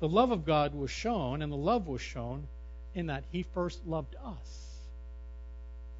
The 0.00 0.08
love 0.08 0.30
of 0.30 0.44
God 0.44 0.74
was 0.74 0.90
shown, 0.90 1.42
and 1.42 1.50
the 1.50 1.56
love 1.56 1.88
was 1.88 2.00
shown 2.00 2.46
in 2.94 3.06
that 3.06 3.24
He 3.32 3.42
first 3.42 3.84
loved 3.86 4.14
us, 4.24 4.78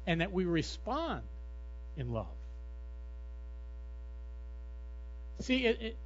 and 0.07 0.21
that 0.21 0.31
we 0.31 0.45
respond 0.45 1.23
in 1.97 2.13
love. 2.13 2.27
See, 5.41 5.65
it, 5.65 5.81
it, 5.81 5.97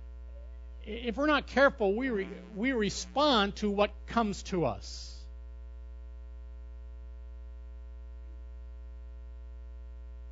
if 0.85 1.17
we're 1.17 1.27
not 1.27 1.47
careful, 1.47 1.93
we, 1.95 2.09
re, 2.09 2.27
we 2.55 2.71
respond 2.73 3.55
to 3.57 3.69
what 3.69 3.91
comes 4.07 4.43
to 4.43 4.65
us. 4.65 5.09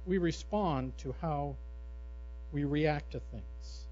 We 0.06 0.18
respond 0.18 0.98
to 1.00 1.16
how 1.22 1.56
we 2.52 2.64
react 2.64 3.12
to 3.12 3.20
things. 3.20 3.86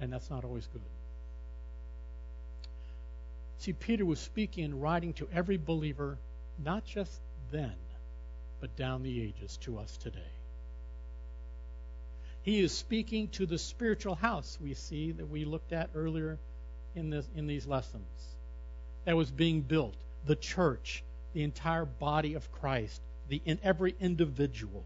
And 0.00 0.12
that's 0.12 0.30
not 0.30 0.44
always 0.44 0.66
good. 0.72 0.82
See, 3.58 3.72
Peter 3.72 4.04
was 4.04 4.20
speaking 4.20 4.64
and 4.64 4.80
writing 4.82 5.12
to 5.14 5.28
every 5.32 5.56
believer, 5.56 6.18
not 6.62 6.84
just 6.84 7.20
then, 7.50 7.74
but 8.60 8.76
down 8.76 9.02
the 9.02 9.22
ages 9.22 9.56
to 9.62 9.78
us 9.78 9.96
today. 9.96 10.37
He 12.48 12.60
is 12.60 12.72
speaking 12.72 13.28
to 13.32 13.44
the 13.44 13.58
spiritual 13.58 14.14
house 14.14 14.56
we 14.58 14.72
see 14.72 15.12
that 15.12 15.28
we 15.28 15.44
looked 15.44 15.74
at 15.74 15.90
earlier 15.94 16.38
in 16.94 17.10
this 17.10 17.28
in 17.36 17.46
these 17.46 17.66
lessons. 17.66 18.08
That 19.04 19.18
was 19.18 19.30
being 19.30 19.60
built, 19.60 19.94
the 20.24 20.34
church, 20.34 21.04
the 21.34 21.42
entire 21.42 21.84
body 21.84 22.32
of 22.32 22.50
Christ, 22.50 23.02
the 23.28 23.42
in 23.44 23.58
every 23.62 23.94
individual. 24.00 24.82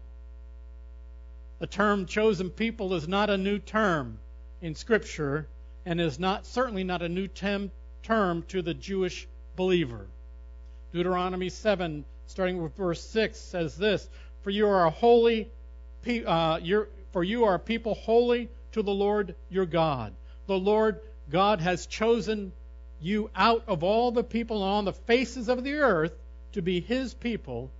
The 1.59 1.67
term 1.67 2.05
chosen 2.05 2.49
people 2.49 2.95
is 2.95 3.07
not 3.07 3.29
a 3.29 3.37
new 3.37 3.59
term 3.59 4.19
in 4.61 4.75
scripture 4.75 5.47
and 5.85 6.01
is 6.01 6.19
not 6.19 6.45
certainly 6.45 6.83
not 6.83 7.01
a 7.01 7.07
new 7.07 7.29
tem, 7.29 7.71
term 8.01 8.43
to 8.49 8.61
the 8.61 8.73
Jewish 8.73 9.25
believer. 9.55 10.07
Deuteronomy 10.91 11.47
7 11.47 12.03
starting 12.27 12.61
with 12.61 12.75
verse 12.75 13.01
6 13.01 13.39
says 13.39 13.77
this, 13.77 14.09
"For 14.41 14.49
you 14.49 14.67
are 14.67 14.85
a 14.85 14.89
holy 14.89 15.49
uh, 16.07 16.59
for 17.11 17.23
you 17.23 17.45
are 17.45 17.55
a 17.55 17.59
people 17.59 17.93
holy 17.93 18.49
to 18.73 18.81
the 18.81 18.91
Lord 18.91 19.35
your 19.49 19.65
God. 19.65 20.13
The 20.47 20.57
Lord 20.57 20.99
God 21.29 21.61
has 21.61 21.85
chosen 21.85 22.51
you 22.99 23.29
out 23.35 23.63
of 23.67 23.83
all 23.83 24.11
the 24.11 24.23
people 24.23 24.63
on 24.63 24.85
the 24.85 24.93
faces 24.93 25.49
of 25.49 25.63
the 25.63 25.75
earth 25.75 26.13
to 26.53 26.61
be 26.61 26.79
his 26.79 27.13
people, 27.13 27.71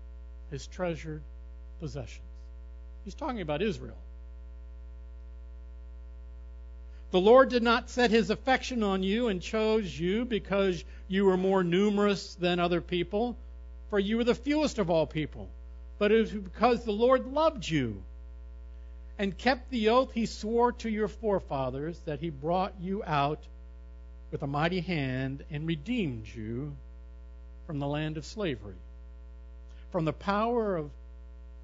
his 0.51 0.67
treasured 0.67 1.23
possessions. 1.79 2.27
He's 3.03 3.15
talking 3.15 3.41
about 3.41 3.61
Israel. 3.61 3.97
The 7.11 7.21
Lord 7.21 7.49
did 7.49 7.61
not 7.61 7.89
set 7.89 8.09
his 8.09 8.29
affection 8.29 8.81
on 8.81 9.03
you 9.03 9.27
and 9.27 9.41
chose 9.41 9.99
you 9.99 10.25
because 10.25 10.83
you 11.07 11.25
were 11.25 11.37
more 11.37 11.63
numerous 11.63 12.33
than 12.35 12.59
other 12.59 12.81
people, 12.81 13.37
for 13.89 13.99
you 13.99 14.17
were 14.17 14.23
the 14.23 14.33
fewest 14.33 14.79
of 14.79 14.89
all 14.89 15.05
people, 15.05 15.49
but 15.99 16.11
it 16.11 16.21
was 16.21 16.31
because 16.31 16.83
the 16.83 16.91
Lord 16.91 17.27
loved 17.27 17.69
you 17.69 18.03
and 19.17 19.37
kept 19.37 19.69
the 19.69 19.89
oath 19.89 20.11
he 20.13 20.25
swore 20.25 20.71
to 20.71 20.89
your 20.89 21.07
forefathers 21.07 21.99
that 22.05 22.19
he 22.19 22.29
brought 22.29 22.73
you 22.79 23.03
out 23.05 23.39
with 24.31 24.41
a 24.41 24.47
mighty 24.47 24.81
hand 24.81 25.43
and 25.51 25.67
redeemed 25.67 26.27
you 26.27 26.75
from 27.67 27.79
the 27.79 27.87
land 27.87 28.17
of 28.17 28.25
slavery, 28.25 28.75
from 29.91 30.05
the 30.05 30.13
power 30.13 30.75
of 30.75 30.89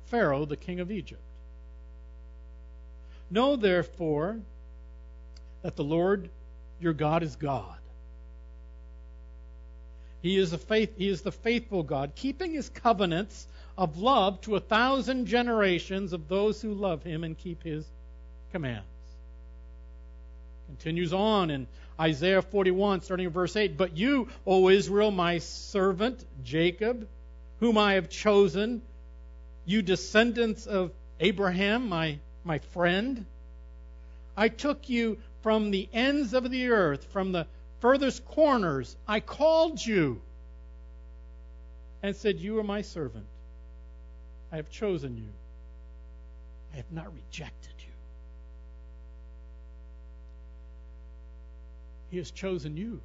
Pharaoh, 0.06 0.46
the 0.46 0.56
king 0.56 0.80
of 0.80 0.92
Egypt. 0.92 1.22
Know 3.32 3.56
therefore 3.56 4.40
that 5.62 5.76
the 5.76 5.84
Lord 5.84 6.30
your 6.80 6.94
God 6.94 7.24
is 7.24 7.36
God. 7.36 7.76
He 10.22 10.38
is, 10.38 10.54
faith, 10.54 10.98
he 10.98 11.08
is 11.08 11.22
the 11.22 11.32
faithful 11.32 11.84
God, 11.84 12.12
keeping 12.16 12.52
his 12.52 12.70
covenants 12.70 13.48
of 13.80 13.98
love 13.98 14.42
to 14.42 14.58
a 14.58 14.60
thousand 14.60 15.26
generations 15.26 16.12
of 16.12 16.28
those 16.28 16.62
who 16.62 16.74
love 16.74 17.02
him 17.02 17.24
and 17.24 17.38
keep 17.38 17.64
his 17.64 17.86
commands. 18.52 18.84
Continues 20.68 21.14
on 21.14 21.50
in 21.50 21.66
Isaiah 21.98 22.42
41, 22.42 23.02
starting 23.02 23.28
in 23.28 23.32
verse 23.32 23.56
8. 23.56 23.78
But 23.78 23.96
you, 23.96 24.28
O 24.46 24.68
Israel, 24.68 25.12
my 25.12 25.38
servant 25.38 26.26
Jacob, 26.44 27.08
whom 27.62 27.78
I 27.78 27.94
have 27.94 28.10
chosen, 28.10 28.82
you 29.66 29.82
descendants 29.82 30.68
of 30.68 30.92
Abraham, 31.22 31.88
my, 31.88 32.20
my 32.44 32.60
friend, 32.60 33.26
I 34.36 34.50
took 34.50 34.90
you 34.90 35.20
from 35.42 35.72
the 35.72 35.88
ends 35.94 36.34
of 36.34 36.52
the 36.52 36.68
earth, 36.68 37.06
from 37.14 37.32
the 37.32 37.48
furthest 37.80 38.26
corners. 38.26 38.98
I 39.08 39.22
called 39.22 39.84
you 39.84 40.22
and 42.04 42.14
said, 42.14 42.40
You 42.40 42.60
are 42.60 42.64
my 42.64 42.82
servant. 42.82 43.26
I 44.52 44.56
have 44.56 44.70
chosen 44.70 45.18
you. 45.18 45.30
I 46.74 46.78
have 46.78 46.92
not 46.92 47.14
rejected 47.14 47.74
you. 47.80 47.94
He 52.10 52.18
has 52.18 52.32
chosen 52.32 52.76
you. 52.76 53.02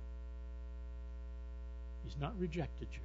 He's 2.04 2.16
not 2.20 2.38
rejected 2.38 2.88
you. 2.92 3.00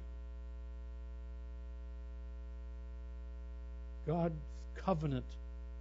God's 4.06 4.34
covenant 4.76 5.26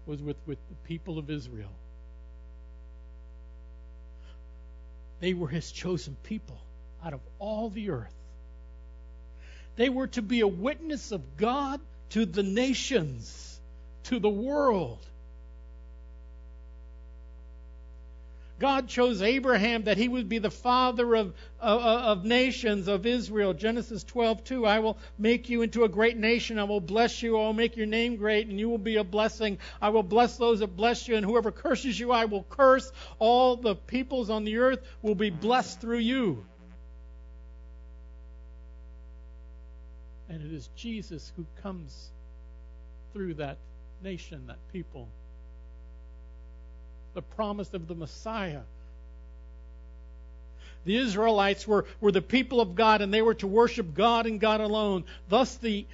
was 0.06 0.22
with, 0.22 0.38
with 0.46 0.58
the 0.70 0.76
people 0.88 1.18
of 1.18 1.30
Israel. 1.30 1.72
They 5.20 5.34
were 5.34 5.48
his 5.48 5.72
chosen 5.72 6.16
people 6.24 6.60
out 7.04 7.14
of 7.14 7.22
all 7.40 7.70
the 7.70 7.90
earth. 7.92 8.14
They 9.76 9.90
were 9.90 10.08
to 10.08 10.22
be 10.22 10.42
a 10.42 10.48
witness 10.48 11.12
of 11.12 11.38
God 11.38 11.80
to 12.10 12.26
the 12.26 12.44
nations, 12.44 13.60
to 14.04 14.20
the 14.20 14.30
world. 14.30 15.06
God 18.60 18.90
chose 18.90 19.22
Abraham 19.22 19.84
that 19.84 19.98
he 19.98 20.10
would 20.10 20.28
be 20.28 20.40
the 20.40 20.52
father 20.52 21.16
of, 21.16 21.34
of, 21.62 21.82
of, 21.82 22.26
nations 22.26 22.90
of 22.90 23.06
Israel. 23.06 23.54
Genesis 23.54 24.04
12:2. 24.04 24.68
I 24.68 24.80
will 24.80 24.98
make 25.18 25.50
you 25.50 25.62
into 25.62 25.86
a 25.86 25.90
great 25.90 26.18
nation. 26.18 26.60
I 26.60 26.66
will 26.66 26.82
bless 26.82 27.24
you. 27.24 27.38
I 27.38 27.44
will 27.44 27.54
make 27.54 27.78
your 27.78 27.86
name 27.86 28.18
great, 28.18 28.48
and 28.48 28.60
you 28.60 28.68
will 28.68 28.78
be 28.78 28.98
a 28.98 29.04
blessing. 29.06 29.60
I 29.82 29.90
will 29.90 30.04
bless 30.04 30.36
those 30.36 30.60
that 30.60 30.76
bless 30.76 31.08
you, 31.08 31.16
and 31.16 31.26
whoever 31.26 31.52
curses 31.52 31.98
you, 31.98 32.12
I 32.12 32.26
will 32.26 32.44
curse. 32.44 32.92
All 33.18 33.56
the 33.56 33.76
peoples 33.76 34.30
on 34.30 34.44
the 34.44 34.58
earth 34.58 34.80
will 35.02 35.16
be 35.16 35.30
blessed 35.30 35.80
through 35.80 36.00
you. 36.00 36.46
And 40.30 40.44
it 40.44 40.54
is 40.54 40.70
Jesus 40.76 41.32
who 41.36 41.46
comes 41.64 42.10
through 43.14 43.36
that 43.36 43.58
nation, 44.04 44.46
that 44.48 44.58
people. 44.72 45.08
The 47.16 47.22
promise 47.22 47.74
of 47.74 47.88
the 47.88 47.96
Messiah. 47.96 48.62
The 50.86 50.98
Israelites 50.98 51.68
were, 51.68 51.86
were 52.00 52.12
the 52.12 52.22
people 52.22 52.62
of 52.62 52.76
God 52.76 53.02
and 53.02 53.14
they 53.14 53.22
were 53.22 53.34
to 53.36 53.48
worship 53.48 53.94
God 53.94 54.28
and 54.28 54.40
God 54.40 54.62
alone. 54.62 55.04
Thus, 55.28 55.56
the 55.56 55.86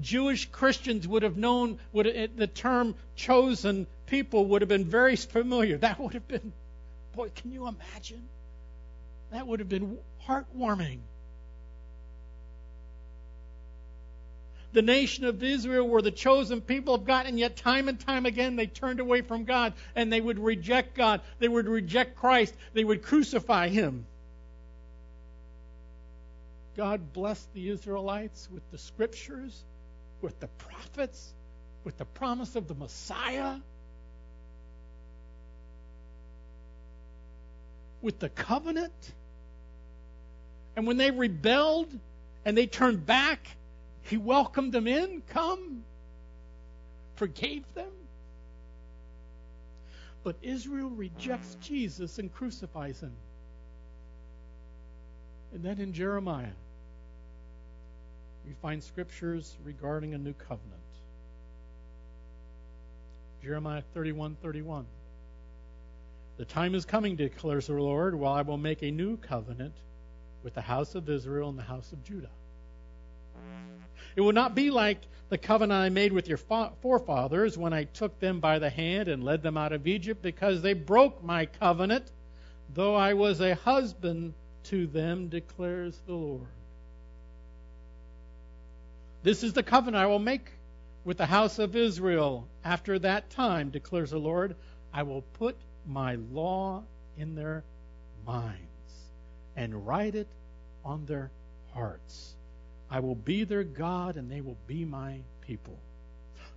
Jewish 0.00 0.46
Christians 0.50 1.06
would 1.06 1.22
have 1.22 1.36
known 1.36 1.78
would 1.92 2.06
eh, 2.06 2.26
the 2.34 2.46
term 2.46 2.94
chosen 3.16 3.86
people 4.06 4.46
would 4.46 4.62
have 4.62 4.68
been 4.68 4.84
very 4.84 5.16
familiar. 5.16 5.78
That 5.78 6.00
would 6.00 6.14
have 6.14 6.26
been, 6.26 6.52
boy, 7.14 7.30
can 7.34 7.52
you 7.52 7.68
imagine? 7.68 8.22
That 9.30 9.46
would 9.46 9.60
have 9.60 9.68
been 9.68 9.98
heartwarming. 10.26 10.98
The 14.74 14.82
nation 14.82 15.24
of 15.24 15.42
Israel 15.42 15.88
were 15.88 16.02
the 16.02 16.10
chosen 16.10 16.60
people 16.60 16.94
of 16.94 17.04
God, 17.06 17.26
and 17.26 17.38
yet 17.38 17.56
time 17.56 17.88
and 17.88 17.98
time 17.98 18.26
again 18.26 18.56
they 18.56 18.66
turned 18.66 19.00
away 19.00 19.22
from 19.22 19.44
God 19.44 19.72
and 19.94 20.12
they 20.12 20.20
would 20.20 20.38
reject 20.38 20.94
God. 20.94 21.22
They 21.38 21.48
would 21.48 21.68
reject 21.68 22.16
Christ. 22.16 22.52
They 22.74 22.84
would 22.84 23.02
crucify 23.02 23.68
him. 23.68 24.04
God 26.76 27.12
blessed 27.12 27.54
the 27.54 27.68
Israelites 27.70 28.48
with 28.52 28.68
the 28.72 28.78
scriptures, 28.78 29.62
with 30.20 30.38
the 30.40 30.48
prophets, 30.48 31.32
with 31.84 31.96
the 31.96 32.04
promise 32.04 32.56
of 32.56 32.66
the 32.66 32.74
Messiah, 32.74 33.56
with 38.02 38.18
the 38.18 38.28
covenant. 38.28 39.12
And 40.74 40.84
when 40.88 40.96
they 40.96 41.12
rebelled 41.12 41.96
and 42.44 42.58
they 42.58 42.66
turned 42.66 43.06
back, 43.06 43.46
he 44.04 44.16
welcomed 44.16 44.72
them 44.72 44.86
in. 44.86 45.22
Come. 45.28 45.84
Forgave 47.16 47.64
them. 47.74 47.90
But 50.22 50.36
Israel 50.42 50.90
rejects 50.90 51.56
Jesus 51.60 52.18
and 52.18 52.32
crucifies 52.32 53.00
him. 53.00 53.12
And 55.52 55.62
then 55.62 55.78
in 55.78 55.92
Jeremiah, 55.92 56.56
we 58.46 58.52
find 58.60 58.82
scriptures 58.82 59.56
regarding 59.64 60.14
a 60.14 60.18
new 60.18 60.32
covenant. 60.34 60.72
Jeremiah 63.42 63.82
31 63.92 64.36
31. 64.42 64.86
The 66.36 66.44
time 66.44 66.74
is 66.74 66.84
coming, 66.84 67.14
declares 67.14 67.68
the 67.68 67.74
Lord, 67.74 68.14
while 68.14 68.32
I 68.32 68.42
will 68.42 68.58
make 68.58 68.82
a 68.82 68.90
new 68.90 69.16
covenant 69.18 69.74
with 70.42 70.54
the 70.54 70.60
house 70.60 70.94
of 70.94 71.08
Israel 71.08 71.48
and 71.48 71.58
the 71.58 71.62
house 71.62 71.92
of 71.92 72.02
Judah. 72.02 72.30
It 74.16 74.20
will 74.20 74.32
not 74.32 74.54
be 74.54 74.70
like 74.70 75.00
the 75.28 75.38
covenant 75.38 75.80
I 75.80 75.88
made 75.88 76.12
with 76.12 76.28
your 76.28 76.38
forefathers 76.38 77.58
when 77.58 77.72
I 77.72 77.84
took 77.84 78.20
them 78.20 78.40
by 78.40 78.58
the 78.58 78.70
hand 78.70 79.08
and 79.08 79.24
led 79.24 79.42
them 79.42 79.56
out 79.56 79.72
of 79.72 79.86
Egypt, 79.86 80.22
because 80.22 80.62
they 80.62 80.74
broke 80.74 81.24
my 81.24 81.46
covenant, 81.46 82.10
though 82.72 82.94
I 82.94 83.14
was 83.14 83.40
a 83.40 83.54
husband 83.54 84.34
to 84.64 84.86
them, 84.86 85.28
declares 85.28 86.00
the 86.06 86.14
Lord. 86.14 86.46
This 89.22 89.42
is 89.42 89.54
the 89.54 89.62
covenant 89.62 90.02
I 90.02 90.06
will 90.06 90.18
make 90.18 90.50
with 91.04 91.16
the 91.16 91.26
house 91.26 91.58
of 91.58 91.74
Israel 91.74 92.46
after 92.64 92.98
that 93.00 93.30
time, 93.30 93.70
declares 93.70 94.10
the 94.10 94.18
Lord. 94.18 94.54
I 94.92 95.02
will 95.02 95.22
put 95.22 95.56
my 95.86 96.16
law 96.30 96.84
in 97.16 97.34
their 97.34 97.64
minds 98.26 98.60
and 99.56 99.86
write 99.86 100.14
it 100.14 100.28
on 100.84 101.06
their 101.06 101.30
hearts. 101.72 102.36
I 102.94 103.00
will 103.00 103.16
be 103.16 103.42
their 103.42 103.64
God 103.64 104.16
and 104.16 104.30
they 104.30 104.40
will 104.40 104.56
be 104.68 104.84
my 104.84 105.18
people. 105.40 105.76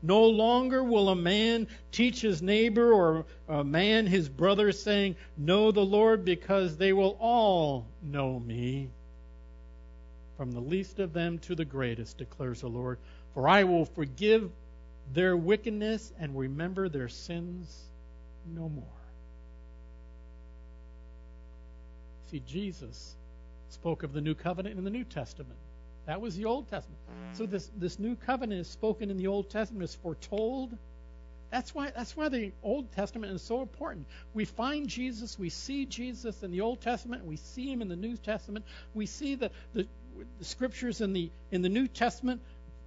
No 0.04 0.23
longer 0.26 0.84
will 0.84 1.10
a 1.10 1.15
man 1.15 1.67
teach 1.91 2.21
his 2.21 2.43
neighbor 2.43 2.93
or 2.93 3.26
a 3.47 3.63
man 3.63 4.06
his 4.06 4.30
brother, 4.30 4.71
saying, 4.71 5.15
Know 5.36 5.71
the 5.71 5.84
Lord, 5.84 6.23
because 6.23 6.78
they 6.78 6.93
will 6.93 7.17
all 7.19 7.88
know 8.04 8.39
me. 8.39 8.88
From 10.38 10.52
the 10.52 10.60
least 10.60 11.00
of 11.00 11.12
them 11.12 11.39
to 11.39 11.56
the 11.56 11.65
greatest, 11.65 12.19
declares 12.19 12.62
the 12.62 12.67
Lord. 12.67 13.00
For 13.34 13.47
I 13.47 13.63
will 13.63 13.86
forgive 13.86 14.52
their 15.13 15.36
wickedness 15.36 16.13
and 16.19 16.38
remember 16.38 16.88
their 16.88 17.10
sins 17.10 17.76
no 18.45 18.69
more. 18.69 18.84
See, 22.30 22.43
Jesus 22.45 23.15
spoke 23.69 24.04
of 24.04 24.13
the 24.13 24.21
new 24.21 24.36
covenant 24.36 24.78
in 24.78 24.84
the 24.84 24.91
New 24.91 25.04
Testament. 25.04 25.58
That 26.08 26.22
was 26.22 26.36
the 26.36 26.46
Old 26.46 26.70
Testament. 26.70 27.00
So 27.34 27.46
this 27.46 27.70
this 27.78 28.00
new 28.00 28.15
covenant 28.15 28.62
is 28.62 28.67
spoken 28.67 29.12
in 29.12 29.17
the 29.17 29.28
Old 29.28 29.50
Testament 29.50 29.84
is 29.84 29.93
foretold. 29.93 30.76
That's 31.52 31.76
why 31.76 31.91
that's 31.91 32.15
why 32.15 32.30
the 32.30 32.54
Old 32.63 32.91
Testament 32.93 33.34
is 33.34 33.41
so 33.41 33.62
important. 33.62 34.08
We 34.34 34.46
find 34.46 34.88
Jesus, 34.88 35.38
we 35.38 35.50
see 35.50 35.86
Jesus 35.86 36.43
in 36.43 36.52
the 36.52 36.62
Old 36.62 36.82
Testament, 36.82 37.26
we 37.26 37.36
see 37.36 37.72
him 37.72 37.82
in 37.82 37.89
the 37.89 37.96
New 37.96 38.15
Testament. 38.15 38.65
We 38.93 39.06
see 39.06 39.36
the, 39.36 39.52
the, 39.74 39.86
the 40.39 40.46
scriptures 40.46 41.02
in 41.02 41.12
the 41.12 41.30
in 41.52 41.62
the 41.62 41.70
New 41.70 41.88
Testament 41.88 42.41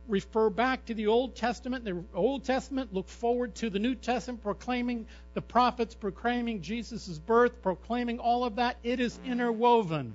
refer 0.08 0.50
back 0.50 0.86
to 0.86 0.94
the 0.94 1.06
Old 1.06 1.36
Testament. 1.36 1.84
The 1.84 2.02
Old 2.14 2.44
Testament 2.44 2.92
look 2.92 3.08
forward 3.08 3.54
to 3.56 3.70
the 3.70 3.78
New 3.78 3.94
Testament, 3.94 4.42
proclaiming 4.42 5.06
the 5.34 5.42
prophets, 5.42 5.94
proclaiming 5.94 6.62
Jesus' 6.62 7.18
birth, 7.18 7.62
proclaiming 7.62 8.18
all 8.18 8.44
of 8.44 8.56
that. 8.56 8.76
It 8.82 8.98
is 8.98 9.18
interwoven. 9.24 10.14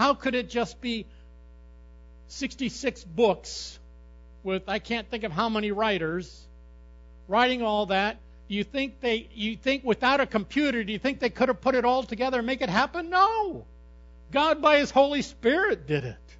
How 0.00 0.14
could 0.14 0.34
it 0.34 0.48
just 0.48 0.80
be 0.80 1.04
66 2.28 3.04
books 3.04 3.78
with 4.42 4.66
I 4.66 4.78
can't 4.78 5.06
think 5.10 5.24
of 5.24 5.30
how 5.30 5.50
many 5.50 5.72
writers 5.72 6.48
writing 7.28 7.60
all 7.60 7.84
that? 7.84 8.16
You 8.48 8.64
think 8.64 9.02
they 9.02 9.28
you 9.34 9.56
think 9.56 9.84
without 9.84 10.22
a 10.22 10.26
computer, 10.26 10.82
do 10.84 10.90
you 10.94 10.98
think 10.98 11.20
they 11.20 11.28
could 11.28 11.48
have 11.48 11.60
put 11.60 11.74
it 11.74 11.84
all 11.84 12.02
together 12.02 12.38
and 12.38 12.46
make 12.46 12.62
it 12.62 12.70
happen? 12.70 13.10
No. 13.10 13.66
God 14.32 14.62
by 14.62 14.78
his 14.78 14.90
Holy 14.90 15.20
Spirit 15.20 15.86
did 15.86 16.04
it. 16.04 16.36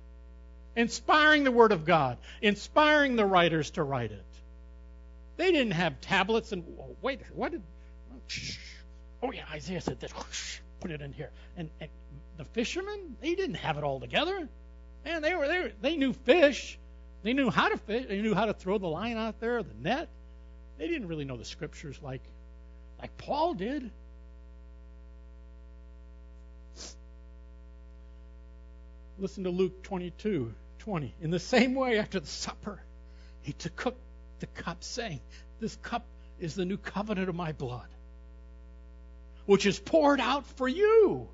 Inspiring 0.75 1.45
the 1.45 1.53
word 1.53 1.73
of 1.73 1.85
God, 1.85 2.17
inspiring 2.41 3.17
the 3.17 3.27
writers 3.27 3.73
to 3.73 3.83
write 3.83 4.11
it. 4.11 4.25
They 5.37 5.53
didn't 5.53 5.75
have 5.75 6.01
tablets 6.01 6.53
and 6.53 6.65
oh, 6.81 6.97
wait, 7.03 7.21
what 7.35 7.53
did 7.53 7.63
Oh 9.23 9.33
yeah, 9.33 9.45
Isaiah 9.53 9.83
said 9.83 10.01
this. 10.01 10.15
Put 10.81 10.91
it 10.91 11.03
in 11.03 11.13
here. 11.13 11.31
And, 11.59 11.69
and 11.79 11.91
the 12.41 12.47
fishermen, 12.47 13.17
they 13.21 13.35
didn't 13.35 13.57
have 13.57 13.77
it 13.77 13.85
all 13.85 14.01
together. 14.01 14.49
Man, 15.05 15.21
they 15.21 15.35
were 15.35 15.47
they, 15.47 15.73
they 15.83 15.97
knew 15.97 16.15
fish. 16.15 16.79
They 17.23 17.35
knew 17.35 17.51
how 17.51 17.69
to 17.69 17.77
fish. 17.77 18.07
They 18.09 18.23
knew 18.23 18.35
how 18.35 18.47
to 18.47 18.55
throw 18.55 18.79
the 18.79 18.87
line 18.87 19.19
out 19.19 19.41
there, 19.41 19.63
the 19.63 19.75
net. 19.75 20.09
They 20.79 20.89
didn't 20.89 21.09
really 21.09 21.27
know 21.27 21.37
the 21.37 21.45
scriptures 21.45 21.99
like 22.03 22.23
like 22.99 23.15
Paul 23.19 23.53
did. 23.53 23.91
Listen 29.19 29.45
to 29.45 29.51
Luke 29.51 29.83
22, 29.83 30.55
20. 30.79 31.15
In 31.21 31.31
the 31.31 31.39
same 31.39 31.75
way, 31.75 31.99
after 31.99 32.21
the 32.21 32.27
supper, 32.27 32.81
he 33.43 33.53
took 33.53 33.95
the 34.39 34.47
cup, 34.47 34.83
saying, 34.83 35.21
This 35.61 35.77
cup 35.77 36.07
is 36.39 36.55
the 36.55 36.65
new 36.65 36.79
covenant 36.79 37.29
of 37.29 37.35
my 37.35 37.53
blood, 37.53 37.89
which 39.45 39.67
is 39.67 39.79
poured 39.79 40.21
out 40.21 40.47
for 40.57 40.67
you. 40.67 41.29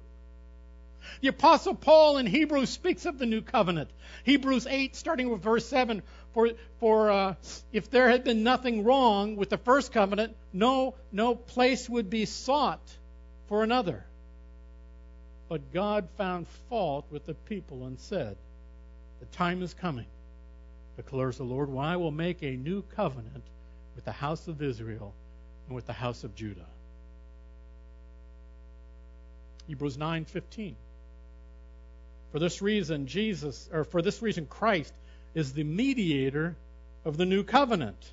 The 1.21 1.29
Apostle 1.29 1.75
Paul 1.75 2.19
in 2.19 2.27
Hebrews 2.27 2.71
speaks 2.71 3.07
of 3.07 3.19
the 3.19 3.27
new 3.27 3.40
covenant. 3.40 3.90
Hebrews 4.25 4.66
8, 4.66 4.95
starting 4.95 5.31
with 5.31 5.42
verse 5.42 5.66
7 5.66 6.03
For, 6.33 6.51
for 6.79 7.11
uh, 7.11 7.35
if 7.73 7.90
there 7.90 8.09
had 8.11 8.25
been 8.25 8.42
nothing 8.42 8.85
wrong 8.85 9.37
with 9.37 9.51
the 9.51 9.59
first 9.59 9.92
covenant, 9.92 10.37
no, 10.53 10.95
no 11.12 11.35
place 11.35 11.88
would 11.88 12.11
be 12.11 12.27
sought 12.27 12.97
for 13.49 13.62
another. 13.62 14.05
But 15.49 15.73
God 15.73 16.09
found 16.16 16.49
fault 16.69 17.07
with 17.11 17.25
the 17.25 17.35
people 17.35 17.87
and 17.87 17.99
said, 17.99 18.37
The 19.21 19.27
time 19.27 19.62
is 19.62 19.75
coming, 19.75 20.07
declares 20.97 21.38
the 21.38 21.45
Lord, 21.45 21.71
when 21.71 21.85
I 21.85 21.97
will 21.97 22.11
make 22.11 22.42
a 22.42 22.57
new 22.57 22.83
covenant 22.83 23.45
with 23.95 24.05
the 24.05 24.12
house 24.12 24.49
of 24.49 24.61
Israel 24.61 25.14
and 25.66 25.75
with 25.75 25.87
the 25.87 25.92
house 25.92 26.25
of 26.25 26.35
Judah. 26.35 26.66
Hebrews 29.66 29.97
9:15 29.97 30.75
for 32.37 32.40
this 32.40 32.61
reason, 32.61 33.07
Jesus, 33.07 33.66
or 33.72 33.83
for 33.83 34.03
this 34.03 34.20
reason, 34.20 34.44
Christ 34.44 34.92
is 35.35 35.55
the 35.55 35.64
mediator 35.64 36.55
of 37.07 37.16
the 37.16 37.25
new 37.25 37.42
covenant. 37.42 38.12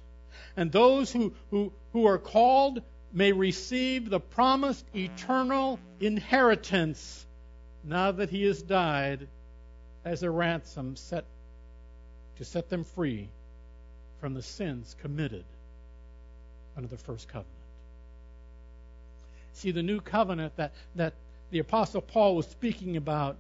And 0.56 0.72
those 0.72 1.12
who, 1.12 1.34
who, 1.52 1.74
who 1.92 2.06
are 2.06 2.18
called 2.18 2.82
may 3.12 3.34
receive 3.34 4.10
the 4.10 4.22
promised 4.22 4.86
eternal 4.96 5.78
inheritance 6.00 7.26
now 7.84 8.14
that 8.14 8.30
he 8.30 8.44
has 8.44 8.62
died 8.62 9.28
as 10.06 10.24
a 10.24 10.32
ransom 10.32 10.96
set 10.96 11.26
to 12.38 12.46
set 12.46 12.70
them 12.70 12.86
free 12.86 13.28
from 14.22 14.36
the 14.36 14.42
sins 14.42 14.96
committed 15.02 15.44
under 16.78 16.88
the 16.88 16.96
first 16.96 17.28
covenant. 17.28 17.52
See, 19.52 19.72
the 19.72 19.84
new 19.84 20.00
covenant 20.00 20.56
that, 20.56 20.72
that 20.96 21.12
the 21.52 21.60
Apostle 21.60 22.02
Paul 22.02 22.38
was 22.38 22.48
speaking 22.48 22.96
about 22.96 23.36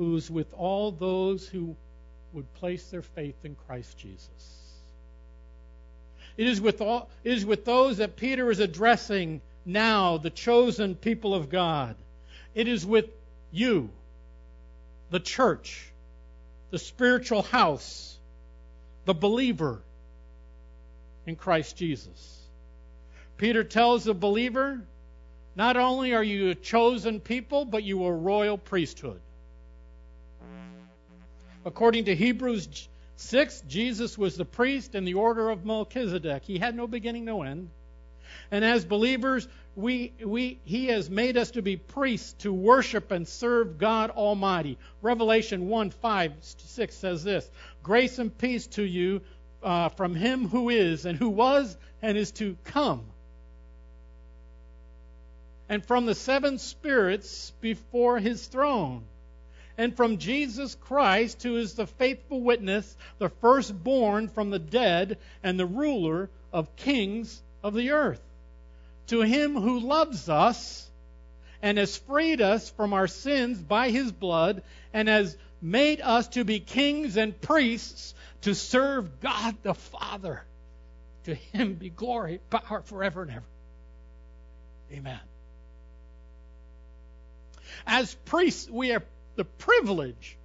who's 0.00 0.30
with 0.30 0.54
all 0.54 0.92
those 0.92 1.46
who 1.46 1.76
would 2.32 2.50
place 2.54 2.82
their 2.86 3.02
faith 3.02 3.34
in 3.44 3.54
Christ 3.66 3.98
Jesus. 3.98 4.80
It 6.38 6.46
is 6.46 6.58
with 6.58 6.80
all 6.80 7.10
it 7.22 7.34
is 7.34 7.44
with 7.44 7.66
those 7.66 7.98
that 7.98 8.16
Peter 8.16 8.50
is 8.50 8.60
addressing 8.60 9.42
now, 9.66 10.16
the 10.16 10.30
chosen 10.30 10.94
people 10.94 11.34
of 11.34 11.50
God. 11.50 11.96
It 12.54 12.66
is 12.66 12.86
with 12.86 13.10
you, 13.52 13.90
the 15.10 15.20
church, 15.20 15.92
the 16.70 16.78
spiritual 16.78 17.42
house, 17.42 18.16
the 19.04 19.12
believer 19.12 19.82
in 21.26 21.36
Christ 21.36 21.76
Jesus. 21.76 22.40
Peter 23.36 23.64
tells 23.64 24.04
the 24.04 24.14
believer, 24.14 24.80
not 25.54 25.76
only 25.76 26.14
are 26.14 26.24
you 26.24 26.48
a 26.48 26.54
chosen 26.54 27.20
people, 27.20 27.66
but 27.66 27.82
you 27.82 28.06
are 28.06 28.14
a 28.14 28.16
royal 28.16 28.56
priesthood. 28.56 29.20
According 31.64 32.06
to 32.06 32.14
Hebrews 32.14 32.88
6, 33.16 33.62
Jesus 33.68 34.16
was 34.16 34.36
the 34.36 34.44
priest 34.44 34.94
in 34.94 35.04
the 35.04 35.14
order 35.14 35.50
of 35.50 35.66
Melchizedek. 35.66 36.44
He 36.44 36.58
had 36.58 36.74
no 36.74 36.86
beginning, 36.86 37.26
no 37.26 37.42
end. 37.42 37.68
And 38.50 38.64
as 38.64 38.84
believers, 38.84 39.46
we, 39.76 40.12
we, 40.24 40.58
he 40.64 40.86
has 40.86 41.10
made 41.10 41.36
us 41.36 41.50
to 41.52 41.62
be 41.62 41.76
priests 41.76 42.32
to 42.44 42.52
worship 42.52 43.10
and 43.10 43.28
serve 43.28 43.78
God 43.78 44.10
Almighty. 44.10 44.78
Revelation 45.02 45.68
1 45.68 45.90
5 45.90 46.32
6 46.40 46.96
says 46.96 47.24
this 47.24 47.50
Grace 47.82 48.18
and 48.18 48.36
peace 48.36 48.66
to 48.68 48.82
you 48.82 49.20
uh, 49.62 49.90
from 49.90 50.14
him 50.14 50.48
who 50.48 50.70
is, 50.70 51.04
and 51.04 51.18
who 51.18 51.28
was, 51.28 51.76
and 52.00 52.16
is 52.16 52.32
to 52.32 52.56
come. 52.64 53.04
And 55.68 55.84
from 55.84 56.06
the 56.06 56.14
seven 56.14 56.58
spirits 56.58 57.52
before 57.60 58.18
his 58.18 58.46
throne 58.46 59.04
and 59.80 59.96
from 59.96 60.18
Jesus 60.18 60.74
Christ, 60.74 61.42
who 61.42 61.56
is 61.56 61.72
the 61.72 61.86
faithful 61.86 62.42
witness, 62.42 62.94
the 63.16 63.30
firstborn 63.30 64.28
from 64.28 64.50
the 64.50 64.58
dead, 64.58 65.16
and 65.42 65.58
the 65.58 65.64
ruler 65.64 66.28
of 66.52 66.76
kings 66.76 67.42
of 67.62 67.72
the 67.72 67.92
earth. 67.92 68.20
To 69.06 69.22
him 69.22 69.54
who 69.54 69.80
loves 69.80 70.28
us 70.28 70.86
and 71.62 71.78
has 71.78 71.96
freed 71.96 72.42
us 72.42 72.68
from 72.68 72.92
our 72.92 73.06
sins 73.06 73.56
by 73.56 73.88
his 73.88 74.12
blood 74.12 74.62
and 74.92 75.08
has 75.08 75.34
made 75.62 76.02
us 76.02 76.28
to 76.28 76.44
be 76.44 76.60
kings 76.60 77.16
and 77.16 77.40
priests 77.40 78.14
to 78.42 78.54
serve 78.54 79.20
God 79.20 79.56
the 79.62 79.72
Father. 79.72 80.42
To 81.24 81.34
him 81.34 81.76
be 81.76 81.88
glory, 81.88 82.40
power 82.50 82.82
forever 82.82 83.22
and 83.22 83.30
ever. 83.30 83.46
Amen. 84.92 85.20
As 87.86 88.14
priests, 88.26 88.68
we 88.68 88.90
have 88.90 89.04
the 89.40 89.44
privilege 89.46 90.36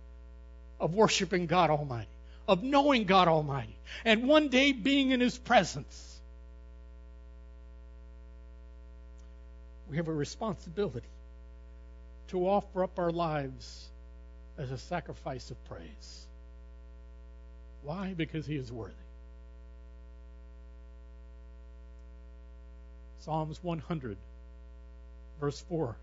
of 0.80 0.96
worshiping 0.96 1.48
God 1.48 1.70
Almighty, 1.70 2.08
of 2.48 2.64
knowing 2.64 3.04
God 3.04 3.28
Almighty, 3.28 3.76
and 4.06 4.26
one 4.26 4.48
day 4.48 4.72
being 4.72 5.12
in 5.12 5.20
His 5.20 5.38
presence. 5.38 6.18
We 9.90 9.98
have 9.98 10.08
a 10.08 10.14
responsibility 10.14 11.10
to 12.30 12.48
offer 12.48 12.86
up 12.86 12.98
our 12.98 13.12
lives 13.12 13.86
as 14.58 14.72
a 14.72 14.78
sacrifice 14.78 15.52
of 15.52 15.62
praise. 15.66 16.26
Why? 17.84 18.14
Because 18.16 18.46
He 18.46 18.56
is 18.56 18.72
worthy. 18.72 18.94
Psalms 23.20 23.62
100, 23.62 24.16
verse 25.42 25.60
4 25.68 25.98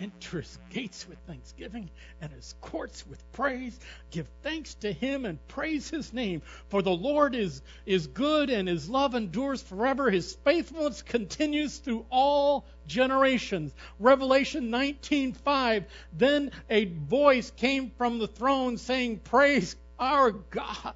Enter 0.00 0.40
his 0.40 0.58
gates 0.70 1.06
with 1.08 1.18
thanksgiving 1.26 1.88
and 2.20 2.32
his 2.32 2.54
courts 2.60 3.06
with 3.06 3.32
praise. 3.32 3.78
Give 4.10 4.26
thanks 4.42 4.74
to 4.76 4.92
him 4.92 5.24
and 5.24 5.46
praise 5.48 5.88
his 5.88 6.12
name. 6.12 6.42
For 6.68 6.82
the 6.82 6.90
Lord 6.90 7.34
is, 7.34 7.62
is 7.86 8.08
good 8.08 8.50
and 8.50 8.68
his 8.68 8.88
love 8.88 9.14
endures 9.14 9.62
forever. 9.62 10.10
His 10.10 10.34
faithfulness 10.34 11.02
continues 11.02 11.78
through 11.78 12.06
all 12.10 12.64
generations. 12.86 13.72
Revelation 14.00 14.70
19:5. 14.70 15.84
Then 16.12 16.50
a 16.68 16.86
voice 16.86 17.50
came 17.52 17.90
from 17.96 18.18
the 18.18 18.28
throne 18.28 18.78
saying, 18.78 19.20
Praise 19.20 19.76
our 19.98 20.32
God, 20.32 20.94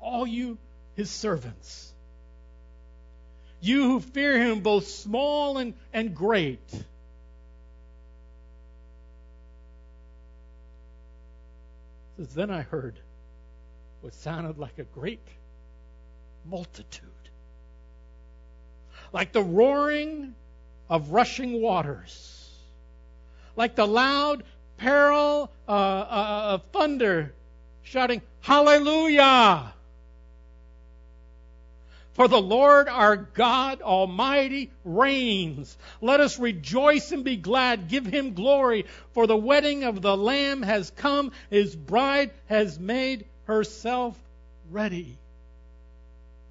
all 0.00 0.26
you 0.26 0.58
his 0.96 1.10
servants. 1.10 1.92
You 3.60 3.84
who 3.84 4.00
fear 4.00 4.38
him, 4.38 4.60
both 4.60 4.88
small 4.88 5.58
and, 5.58 5.74
and 5.92 6.14
great. 6.14 6.60
Then 12.20 12.50
I 12.50 12.60
heard 12.60 13.00
what 14.02 14.12
sounded 14.12 14.58
like 14.58 14.78
a 14.78 14.84
great 14.84 15.26
multitude, 16.44 17.08
like 19.10 19.32
the 19.32 19.42
roaring 19.42 20.34
of 20.90 21.12
rushing 21.12 21.62
waters, 21.62 22.50
like 23.56 23.74
the 23.74 23.86
loud 23.86 24.42
peril 24.76 25.50
uh, 25.66 25.70
uh, 25.70 26.42
of 26.50 26.62
thunder, 26.72 27.32
shouting, 27.82 28.20
Hallelujah! 28.40 29.72
For 32.14 32.28
the 32.28 32.40
Lord 32.40 32.88
our 32.88 33.16
God 33.16 33.82
Almighty 33.82 34.70
reigns. 34.84 35.76
Let 36.00 36.20
us 36.20 36.38
rejoice 36.38 37.12
and 37.12 37.24
be 37.24 37.36
glad. 37.36 37.88
Give 37.88 38.04
him 38.04 38.34
glory. 38.34 38.86
For 39.12 39.26
the 39.26 39.36
wedding 39.36 39.84
of 39.84 40.02
the 40.02 40.16
Lamb 40.16 40.62
has 40.62 40.90
come. 40.90 41.32
His 41.50 41.74
bride 41.74 42.30
has 42.46 42.78
made 42.78 43.24
herself 43.44 44.18
ready. 44.70 45.16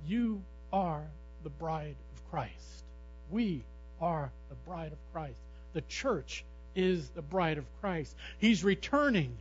You 0.08 0.42
are 0.72 1.04
the 1.44 1.50
bride 1.50 1.96
of 2.16 2.32
Christ. 2.32 2.84
We 3.30 3.64
are 4.02 4.32
the 4.50 4.56
bride 4.66 4.92
of 4.92 4.98
Christ. 5.14 5.40
The 5.74 5.82
church 5.82 6.44
is 6.76 7.10
the 7.10 7.22
bride 7.22 7.58
of 7.58 7.66
Christ. 7.82 8.16
He's 8.40 8.64
returning 8.64 9.36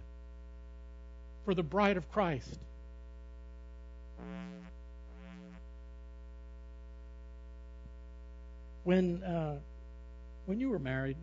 for 1.44 1.54
the 1.54 1.62
bride 1.62 1.96
of 1.96 2.10
Christ. 2.12 2.58
When 8.88 9.22
uh, 9.22 9.58
when 10.46 10.58
you 10.58 10.70
were 10.70 10.78
married, 10.78 11.18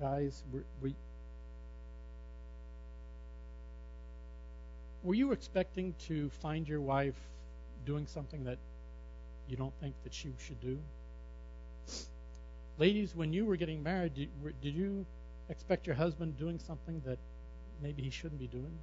guys, 0.00 0.44
were, 0.52 0.62
were, 0.80 0.92
were 5.02 5.14
you 5.14 5.32
expecting 5.32 5.96
to 6.06 6.30
find 6.30 6.68
your 6.68 6.80
wife 6.80 7.16
doing 7.84 8.06
something 8.06 8.44
that 8.44 8.58
you 9.48 9.56
don't 9.56 9.74
think 9.80 9.96
that 10.04 10.14
she 10.14 10.32
should 10.38 10.60
do? 10.60 10.78
Ladies, 12.78 13.16
when 13.16 13.32
you 13.32 13.46
were 13.46 13.56
getting 13.56 13.82
married, 13.82 14.14
did, 14.14 14.28
did 14.62 14.72
you 14.72 15.04
expect 15.48 15.88
your 15.88 15.96
husband 15.96 16.38
doing 16.38 16.60
something 16.68 17.02
that 17.04 17.18
maybe 17.82 18.00
he 18.00 18.10
shouldn't 18.10 18.38
be 18.38 18.46
doing? 18.46 18.78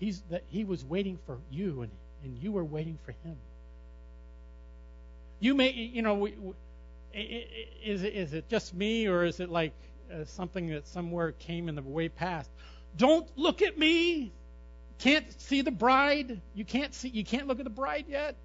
He's 0.00 0.22
that 0.28 0.42
he 0.48 0.64
was 0.64 0.84
waiting 0.84 1.20
for 1.24 1.38
you, 1.52 1.82
and 1.82 1.92
and 2.24 2.36
you 2.42 2.50
were 2.50 2.64
waiting 2.64 2.98
for 3.04 3.12
him. 3.22 3.36
You 5.42 5.54
may, 5.56 5.72
you 5.72 6.02
know, 6.02 6.14
we, 6.14 6.36
we, 6.38 6.52
is 7.84 8.04
it, 8.04 8.14
is 8.14 8.32
it 8.32 8.48
just 8.48 8.72
me 8.72 9.08
or 9.08 9.24
is 9.24 9.40
it 9.40 9.50
like 9.50 9.72
uh, 10.08 10.24
something 10.24 10.68
that 10.68 10.86
somewhere 10.86 11.32
came 11.32 11.68
in 11.68 11.74
the 11.74 11.82
way 11.82 12.08
past? 12.08 12.48
Don't 12.96 13.26
look 13.36 13.60
at 13.60 13.76
me. 13.76 14.30
Can't 15.00 15.26
see 15.40 15.62
the 15.62 15.72
bride. 15.72 16.40
You 16.54 16.64
can't 16.64 16.94
see. 16.94 17.08
You 17.08 17.24
can't 17.24 17.48
look 17.48 17.58
at 17.58 17.64
the 17.64 17.70
bride 17.70 18.04
yet. 18.08 18.36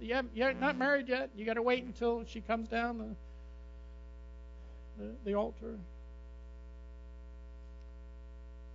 You 0.00 0.20
you're 0.34 0.52
not 0.52 0.76
married 0.76 1.08
yet. 1.08 1.30
You 1.36 1.46
got 1.46 1.54
to 1.54 1.62
wait 1.62 1.84
until 1.84 2.24
she 2.26 2.40
comes 2.40 2.66
down 2.66 3.16
the, 4.98 5.04
the, 5.04 5.10
the 5.26 5.34
altar. 5.34 5.78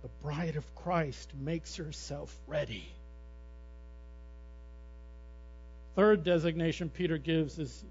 The 0.00 0.08
bride 0.22 0.56
of 0.56 0.74
Christ 0.74 1.30
makes 1.38 1.76
herself 1.76 2.34
ready. 2.46 2.86
Third 5.94 6.24
designation 6.24 6.88
Peter 6.88 7.18
gives 7.18 7.58
is 7.58 7.84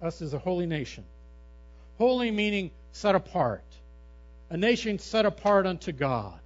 us 0.00 0.22
as 0.22 0.32
a 0.32 0.38
holy 0.38 0.66
nation. 0.66 1.04
Holy 1.98 2.30
meaning 2.30 2.70
set 2.92 3.14
apart. 3.14 3.64
A 4.48 4.56
nation 4.56 4.98
set 4.98 5.26
apart 5.26 5.66
unto 5.66 5.92
God. 5.92 6.38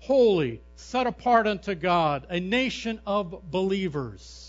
Holy, 0.00 0.60
set 0.76 1.06
apart 1.06 1.46
unto 1.46 1.74
God. 1.74 2.26
A 2.28 2.40
nation 2.40 3.00
of 3.06 3.50
believers. 3.50 4.44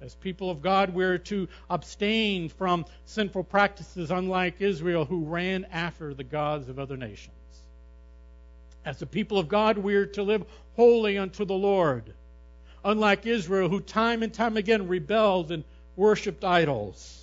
As 0.00 0.16
people 0.16 0.50
of 0.50 0.62
God, 0.62 0.92
we're 0.92 1.18
to 1.18 1.48
abstain 1.70 2.48
from 2.48 2.86
sinful 3.04 3.44
practices, 3.44 4.10
unlike 4.10 4.60
Israel, 4.60 5.04
who 5.04 5.24
ran 5.24 5.64
after 5.70 6.12
the 6.12 6.24
gods 6.24 6.68
of 6.68 6.80
other 6.80 6.96
nations. 6.96 7.36
As 8.84 8.98
the 8.98 9.06
people 9.06 9.38
of 9.38 9.48
God, 9.48 9.78
we're 9.78 10.06
to 10.06 10.24
live 10.24 10.44
holy 10.74 11.18
unto 11.18 11.44
the 11.44 11.54
Lord 11.54 12.12
unlike 12.84 13.26
Israel, 13.26 13.68
who 13.68 13.80
time 13.80 14.22
and 14.22 14.32
time 14.32 14.56
again 14.56 14.88
rebelled 14.88 15.52
and 15.52 15.64
worshiped 15.96 16.44
idols. 16.44 17.18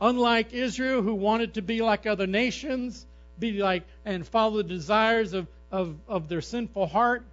Unlike 0.00 0.52
Israel, 0.52 1.02
who 1.02 1.14
wanted 1.14 1.54
to 1.54 1.62
be 1.62 1.82
like 1.82 2.06
other 2.06 2.26
nations, 2.26 3.04
be 3.38 3.52
like 3.52 3.84
and 4.04 4.26
follow 4.26 4.58
the 4.58 4.64
desires 4.64 5.32
of, 5.32 5.46
of, 5.70 5.96
of 6.06 6.28
their 6.28 6.40
sinful 6.40 6.86
heart, 6.86 7.24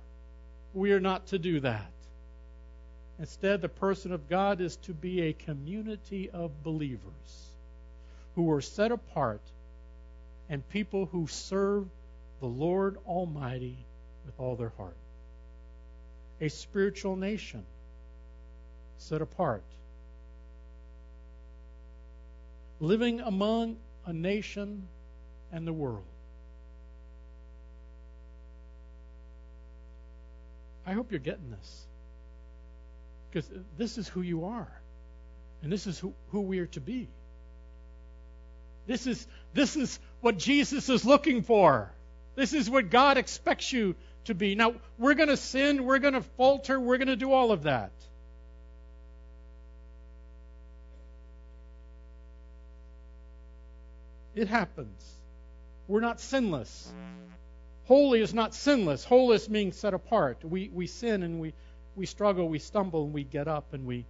we 0.74 0.92
are 0.92 1.00
not 1.00 1.28
to 1.28 1.40
do 1.40 1.60
that. 1.62 1.92
Instead, 3.20 3.62
the 3.62 3.70
person 3.70 4.12
of 4.12 4.28
God 4.28 4.60
is 4.60 4.76
to 4.78 4.94
be 4.94 5.22
a 5.22 5.34
community 5.34 6.30
of 6.30 6.64
believers 6.64 7.50
who 8.36 8.52
are 8.52 8.62
set 8.62 8.92
apart 8.92 9.42
and 10.50 10.68
people 10.70 11.06
who 11.06 11.28
serve 11.28 11.86
the 12.42 12.48
Lord 12.48 12.98
Almighty 13.08 13.78
with 14.26 14.38
all 14.38 14.56
their 14.56 14.74
heart 14.78 14.98
a 16.42 16.50
spiritual 16.50 17.16
nation 17.16 17.64
set 18.98 19.22
apart. 19.22 19.64
Living 22.80 23.22
among 23.22 23.78
a 24.06 24.14
nation 24.14 24.88
and 25.52 25.66
the 25.66 25.74
world. 25.74 26.04
I 30.86 30.94
hope 30.94 31.12
you're 31.12 31.20
getting 31.20 31.50
this. 31.52 31.86
Because 33.32 33.50
this 33.78 33.98
is 33.98 34.08
who 34.08 34.22
you 34.22 34.46
are. 34.46 34.72
And 35.64 35.72
this 35.72 35.88
is 35.88 35.98
who, 35.98 36.14
who 36.32 36.42
we 36.42 36.60
are 36.60 36.68
to 36.68 36.82
be. 36.82 37.08
This 38.86 39.08
is, 39.08 39.26
this 39.54 39.76
is 39.76 40.00
what 40.22 40.38
Jesus 40.38 40.90
is 40.90 41.06
looking 41.06 41.42
for. 41.42 41.92
This 42.36 42.54
is 42.54 42.70
what 42.70 42.92
God 42.92 43.18
expects 43.18 43.72
you 43.72 43.96
to 44.26 44.36
be. 44.36 44.56
Now, 44.56 44.76
we're 44.98 45.14
going 45.14 45.30
to 45.30 45.38
sin, 45.38 45.86
we're 45.86 46.00
going 46.00 46.14
to 46.14 46.22
falter, 46.22 46.80
we're 46.80 46.98
going 46.98 47.08
to 47.08 47.16
do 47.16 47.32
all 47.32 47.52
of 47.52 47.64
that. 47.64 47.92
It 54.36 54.48
happens. 54.48 55.02
We're 55.88 56.02
not 56.02 56.20
sinless. 56.20 56.92
Holy 57.86 58.20
is 58.20 58.34
not 58.34 58.54
sinless. 58.54 59.06
Holiness 59.06 59.48
means 59.48 59.78
set 59.78 59.94
apart. 59.94 60.44
We, 60.44 60.70
we 60.74 60.88
sin 60.88 61.24
and 61.24 61.40
we, 61.40 61.54
we 61.96 62.06
struggle, 62.06 62.50
we 62.50 62.60
stumble, 62.60 63.06
and 63.06 63.14
we 63.14 63.24
get 63.24 63.48
up 63.48 63.74
and 63.74 63.86
we 63.86 64.06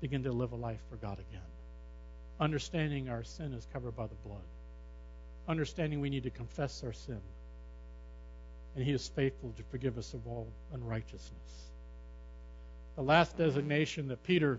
begin 0.00 0.22
to 0.22 0.32
live 0.32 0.52
a 0.52 0.56
life 0.56 0.80
for 0.88 0.96
God 0.96 1.18
again. 1.18 1.40
Understanding 2.40 3.08
our 3.08 3.24
sin 3.24 3.52
is 3.52 3.66
covered 3.72 3.96
by 3.96 4.06
the 4.06 4.14
blood. 4.26 4.42
Understanding 5.46 6.00
we 6.00 6.10
need 6.10 6.22
to 6.22 6.30
confess 6.30 6.82
our 6.84 6.92
sin. 6.92 7.20
And 8.74 8.84
He 8.84 8.92
is 8.92 9.06
faithful 9.08 9.52
to 9.56 9.62
forgive 9.70 9.98
us 9.98 10.14
of 10.14 10.26
all 10.26 10.48
unrighteousness. 10.72 11.70
The 12.96 13.02
last 13.02 13.36
designation 13.36 14.08
that 14.08 14.22
Peter 14.22 14.58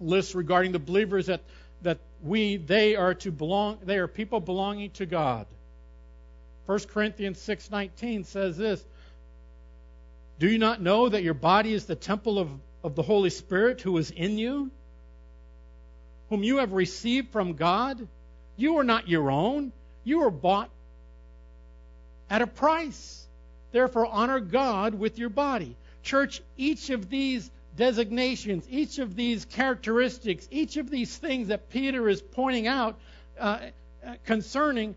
lists 0.00 0.34
regarding 0.34 0.72
the 0.72 0.78
believers 0.78 1.26
that, 1.26 1.40
that 1.82 1.98
we, 2.22 2.56
they 2.56 2.96
are 2.96 3.14
to 3.14 3.30
belong, 3.30 3.78
they 3.84 3.98
are 3.98 4.08
people 4.08 4.40
belonging 4.40 4.90
to 4.92 5.06
God. 5.06 5.46
1 6.66 6.80
Corinthians 6.92 7.38
6.19 7.38 8.26
says 8.26 8.56
this, 8.56 8.84
Do 10.38 10.48
you 10.48 10.58
not 10.58 10.82
know 10.82 11.08
that 11.08 11.22
your 11.22 11.34
body 11.34 11.72
is 11.72 11.86
the 11.86 11.94
temple 11.94 12.38
of, 12.38 12.50
of 12.84 12.94
the 12.94 13.02
Holy 13.02 13.30
Spirit 13.30 13.80
who 13.80 13.96
is 13.96 14.10
in 14.10 14.38
you, 14.38 14.70
whom 16.28 16.42
you 16.42 16.58
have 16.58 16.72
received 16.72 17.30
from 17.30 17.54
God? 17.54 18.06
You 18.56 18.78
are 18.78 18.84
not 18.84 19.08
your 19.08 19.30
own. 19.30 19.72
You 20.04 20.24
are 20.24 20.30
bought 20.30 20.68
at 22.30 22.42
a 22.42 22.46
price. 22.46 23.26
Therefore, 23.72 24.06
honor 24.06 24.40
God 24.40 24.94
with 24.94 25.18
your 25.18 25.28
body. 25.28 25.76
Church, 26.02 26.40
each 26.56 26.90
of 26.90 27.10
these 27.10 27.50
designations, 27.76 28.66
each 28.70 28.98
of 28.98 29.14
these 29.14 29.44
characteristics, 29.44 30.48
each 30.50 30.76
of 30.76 30.90
these 30.90 31.16
things 31.16 31.48
that 31.48 31.70
Peter 31.70 32.08
is 32.08 32.20
pointing 32.20 32.66
out 32.66 32.98
uh, 33.38 33.58
uh, 34.04 34.14
concerning 34.24 34.94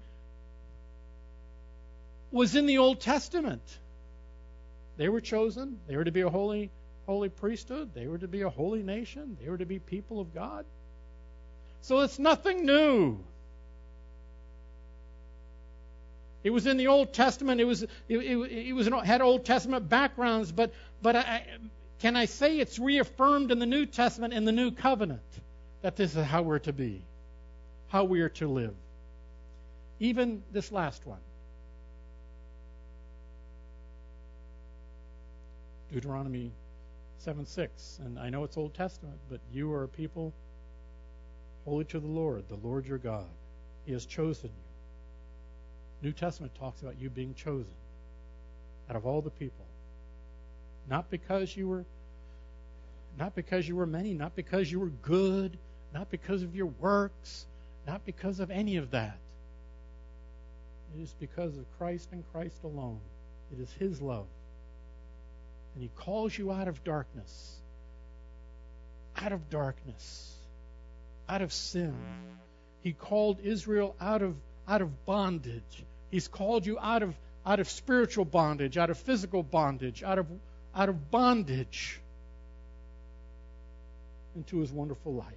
was 2.31 2.55
in 2.55 2.65
the 2.65 2.77
Old 2.77 2.99
Testament. 3.01 3.61
They 4.97 5.09
were 5.09 5.21
chosen. 5.21 5.79
They 5.87 5.97
were 5.97 6.05
to 6.05 6.11
be 6.11 6.21
a 6.21 6.29
holy, 6.29 6.69
holy 7.05 7.29
priesthood. 7.29 7.93
They 7.93 8.07
were 8.07 8.17
to 8.17 8.27
be 8.27 8.41
a 8.41 8.49
holy 8.49 8.83
nation. 8.83 9.37
They 9.41 9.49
were 9.49 9.57
to 9.57 9.65
be 9.65 9.79
people 9.79 10.19
of 10.19 10.33
God. 10.33 10.65
So 11.81 11.99
it's 11.99 12.19
nothing 12.19 12.65
new. 12.65 13.19
It 16.43 16.49
was 16.49 16.65
in 16.65 16.77
the 16.77 16.87
Old 16.87 17.13
Testament. 17.13 17.61
It 17.61 17.65
was 17.65 17.83
it, 17.83 17.89
it, 18.09 18.67
it 18.69 18.73
was 18.73 18.89
had 19.03 19.21
Old 19.21 19.45
Testament 19.45 19.87
backgrounds, 19.87 20.51
but 20.51 20.73
but 21.01 21.15
I, 21.15 21.45
can 21.99 22.15
I 22.15 22.25
say 22.25 22.59
it's 22.59 22.79
reaffirmed 22.79 23.51
in 23.51 23.59
the 23.59 23.65
New 23.65 23.85
Testament 23.85 24.33
in 24.33 24.45
the 24.45 24.51
New 24.51 24.71
Covenant 24.71 25.21
that 25.81 25.95
this 25.95 26.15
is 26.15 26.25
how 26.25 26.41
we're 26.41 26.59
to 26.59 26.73
be, 26.73 27.03
how 27.89 28.03
we 28.03 28.21
are 28.21 28.29
to 28.29 28.47
live. 28.47 28.73
Even 29.99 30.41
this 30.51 30.71
last 30.71 31.05
one. 31.05 31.19
Deuteronomy 35.91 36.51
7 37.19 37.45
6. 37.45 37.99
And 38.03 38.17
I 38.17 38.29
know 38.29 38.43
it's 38.43 38.57
Old 38.57 38.73
Testament, 38.73 39.17
but 39.29 39.39
you 39.51 39.71
are 39.73 39.83
a 39.83 39.87
people 39.87 40.33
holy 41.65 41.85
to 41.85 41.99
the 41.99 42.07
Lord, 42.07 42.47
the 42.49 42.55
Lord 42.55 42.87
your 42.87 42.97
God. 42.97 43.27
He 43.85 43.93
has 43.93 44.05
chosen 44.05 44.49
you. 44.49 44.70
New 46.01 46.11
Testament 46.11 46.53
talks 46.55 46.81
about 46.81 46.99
you 46.99 47.09
being 47.09 47.33
chosen 47.35 47.73
out 48.89 48.95
of 48.95 49.05
all 49.05 49.21
the 49.21 49.29
people. 49.29 49.65
Not 50.89 51.09
because 51.09 51.55
you 51.55 51.67
were 51.67 51.85
not 53.17 53.35
because 53.35 53.67
you 53.67 53.75
were 53.75 53.85
many, 53.85 54.13
not 54.13 54.35
because 54.35 54.71
you 54.71 54.79
were 54.79 54.91
good, 55.01 55.57
not 55.93 56.09
because 56.09 56.43
of 56.43 56.55
your 56.55 56.67
works, 56.67 57.45
not 57.85 58.05
because 58.05 58.39
of 58.39 58.49
any 58.49 58.77
of 58.77 58.91
that. 58.91 59.17
It 60.95 61.01
is 61.01 61.13
because 61.19 61.57
of 61.57 61.65
Christ 61.77 62.09
and 62.11 62.23
Christ 62.31 62.57
alone. 62.63 62.99
It 63.51 63.61
is 63.61 63.71
His 63.73 64.01
love. 64.01 64.27
And 65.73 65.83
He 65.83 65.89
calls 65.95 66.37
you 66.37 66.51
out 66.51 66.67
of 66.67 66.83
darkness. 66.83 67.55
Out 69.17 69.31
of 69.33 69.49
darkness. 69.49 70.33
Out 71.29 71.41
of 71.41 71.53
sin. 71.53 71.95
He 72.81 72.93
called 72.93 73.39
Israel 73.43 73.95
out 73.99 74.21
of 74.21 74.35
out 74.67 74.81
of 74.81 75.05
bondage. 75.05 75.85
He's 76.11 76.27
called 76.27 76.65
you 76.65 76.77
out 76.79 77.01
of 77.01 77.15
out 77.43 77.59
of 77.59 77.67
spiritual 77.69 78.25
bondage, 78.25 78.77
out 78.77 78.91
of 78.91 78.99
physical 78.99 79.41
bondage, 79.41 80.03
out 80.03 80.19
of 80.19 80.27
out 80.75 80.89
of 80.89 81.09
bondage 81.09 81.99
into 84.35 84.59
his 84.59 84.71
wonderful 84.71 85.13
light. 85.13 85.35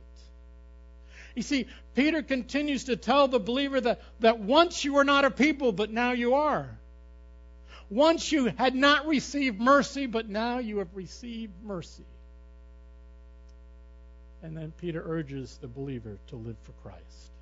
You 1.34 1.42
see, 1.42 1.66
Peter 1.94 2.22
continues 2.22 2.84
to 2.84 2.96
tell 2.96 3.26
the 3.26 3.40
believer 3.40 3.80
that, 3.80 4.00
that 4.20 4.38
once 4.38 4.84
you 4.84 4.94
were 4.94 5.04
not 5.04 5.24
a 5.24 5.30
people, 5.30 5.72
but 5.72 5.90
now 5.90 6.12
you 6.12 6.34
are. 6.34 6.68
Once 7.90 8.30
you 8.30 8.46
had 8.46 8.74
not 8.74 9.06
received 9.06 9.60
mercy, 9.60 10.06
but 10.06 10.28
now 10.28 10.58
you 10.58 10.78
have 10.78 10.94
received 10.94 11.52
mercy. 11.64 12.04
And 14.42 14.56
then 14.56 14.72
Peter 14.80 15.02
urges 15.04 15.58
the 15.60 15.66
believer 15.66 16.18
to 16.28 16.36
live 16.36 16.56
for 16.62 16.72
Christ. 16.88 17.33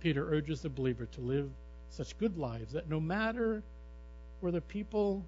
Peter 0.00 0.28
urges 0.32 0.60
the 0.62 0.68
believer 0.68 1.06
to 1.06 1.20
live 1.20 1.50
such 1.90 2.16
good 2.18 2.36
lives 2.36 2.72
that 2.72 2.88
no 2.88 3.00
matter 3.00 3.62
where 4.40 4.52
the 4.52 4.60
people 4.60 5.24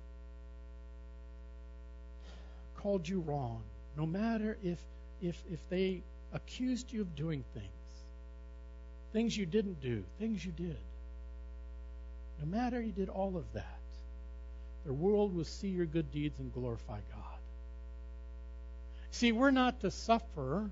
called 2.76 3.09
you 3.09 3.20
wrong, 3.20 3.62
no 3.96 4.07
matter 4.07 4.57
if 4.62 4.78
if 5.20 5.42
if 5.50 5.68
they 5.68 6.02
accused 6.33 6.92
you 6.92 7.00
of 7.00 7.16
doing 7.16 7.44
things, 7.54 7.66
things 9.12 9.37
you 9.37 9.46
didn't 9.46 9.81
do, 9.81 10.04
things 10.18 10.44
you 10.44 10.52
did. 10.52 10.76
No 12.40 12.46
matter 12.46 12.81
you 12.81 12.92
did 12.92 13.09
all 13.09 13.37
of 13.37 13.44
that, 13.54 13.81
the 14.87 14.92
world 14.92 15.35
will 15.35 15.44
see 15.44 15.68
your 15.68 15.87
good 15.87 16.12
deeds 16.12 16.38
and 16.38 16.52
glorify 16.52 17.00
God. 17.11 17.38
See, 19.11 19.33
we're 19.33 19.50
not 19.50 19.81
to 19.81 19.90
suffer 19.90 20.70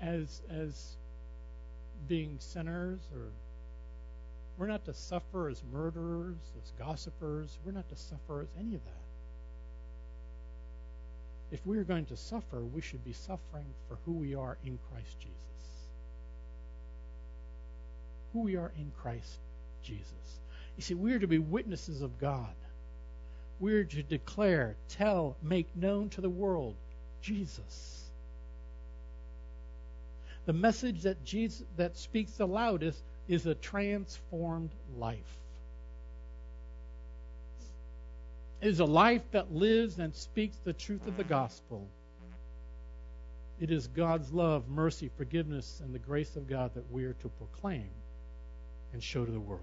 as 0.00 0.42
as 0.50 0.96
being 2.08 2.36
sinners 2.38 3.00
or 3.14 3.30
we're 4.58 4.66
not 4.66 4.84
to 4.84 4.94
suffer 4.94 5.48
as 5.48 5.62
murderers, 5.72 6.36
as 6.62 6.72
gossipers. 6.78 7.58
We're 7.64 7.72
not 7.72 7.88
to 7.88 7.96
suffer 7.96 8.42
as 8.42 8.48
any 8.58 8.74
of 8.74 8.84
that. 8.84 8.92
If 11.50 11.66
we 11.66 11.78
are 11.78 11.84
going 11.84 12.06
to 12.06 12.16
suffer, 12.16 12.60
we 12.60 12.80
should 12.80 13.04
be 13.04 13.12
suffering 13.12 13.66
for 13.88 13.98
who 14.04 14.12
we 14.12 14.34
are 14.34 14.56
in 14.64 14.78
Christ 14.90 15.18
Jesus. 15.20 15.36
Who 18.32 18.40
we 18.40 18.56
are 18.56 18.72
in 18.78 18.92
Christ 19.02 19.38
Jesus. 19.82 20.40
You 20.76 20.82
see, 20.82 20.94
we 20.94 21.12
are 21.12 21.18
to 21.18 21.26
be 21.26 21.38
witnesses 21.38 22.00
of 22.00 22.18
God. 22.18 22.54
We 23.60 23.74
are 23.74 23.84
to 23.84 24.02
declare, 24.02 24.76
tell, 24.88 25.36
make 25.42 25.66
known 25.76 26.08
to 26.10 26.20
the 26.20 26.30
world 26.30 26.74
Jesus. 27.20 28.01
The 30.46 30.52
message 30.52 31.02
that 31.02 31.24
Jesus 31.24 31.64
that 31.76 31.96
speaks 31.96 32.32
the 32.32 32.46
loudest 32.46 33.02
is 33.28 33.46
a 33.46 33.54
transformed 33.54 34.70
life. 34.96 35.38
It 38.60 38.68
is 38.68 38.80
a 38.80 38.84
life 38.84 39.22
that 39.32 39.52
lives 39.52 39.98
and 39.98 40.14
speaks 40.14 40.56
the 40.64 40.72
truth 40.72 41.06
of 41.06 41.16
the 41.16 41.24
gospel. 41.24 41.88
It 43.60 43.70
is 43.70 43.86
God's 43.86 44.32
love, 44.32 44.68
mercy, 44.68 45.10
forgiveness, 45.16 45.80
and 45.84 45.94
the 45.94 45.98
grace 45.98 46.34
of 46.36 46.48
God 46.48 46.74
that 46.74 46.90
we 46.90 47.04
are 47.04 47.12
to 47.14 47.28
proclaim 47.28 47.90
and 48.92 49.02
show 49.02 49.24
to 49.24 49.30
the 49.30 49.40
world. 49.40 49.62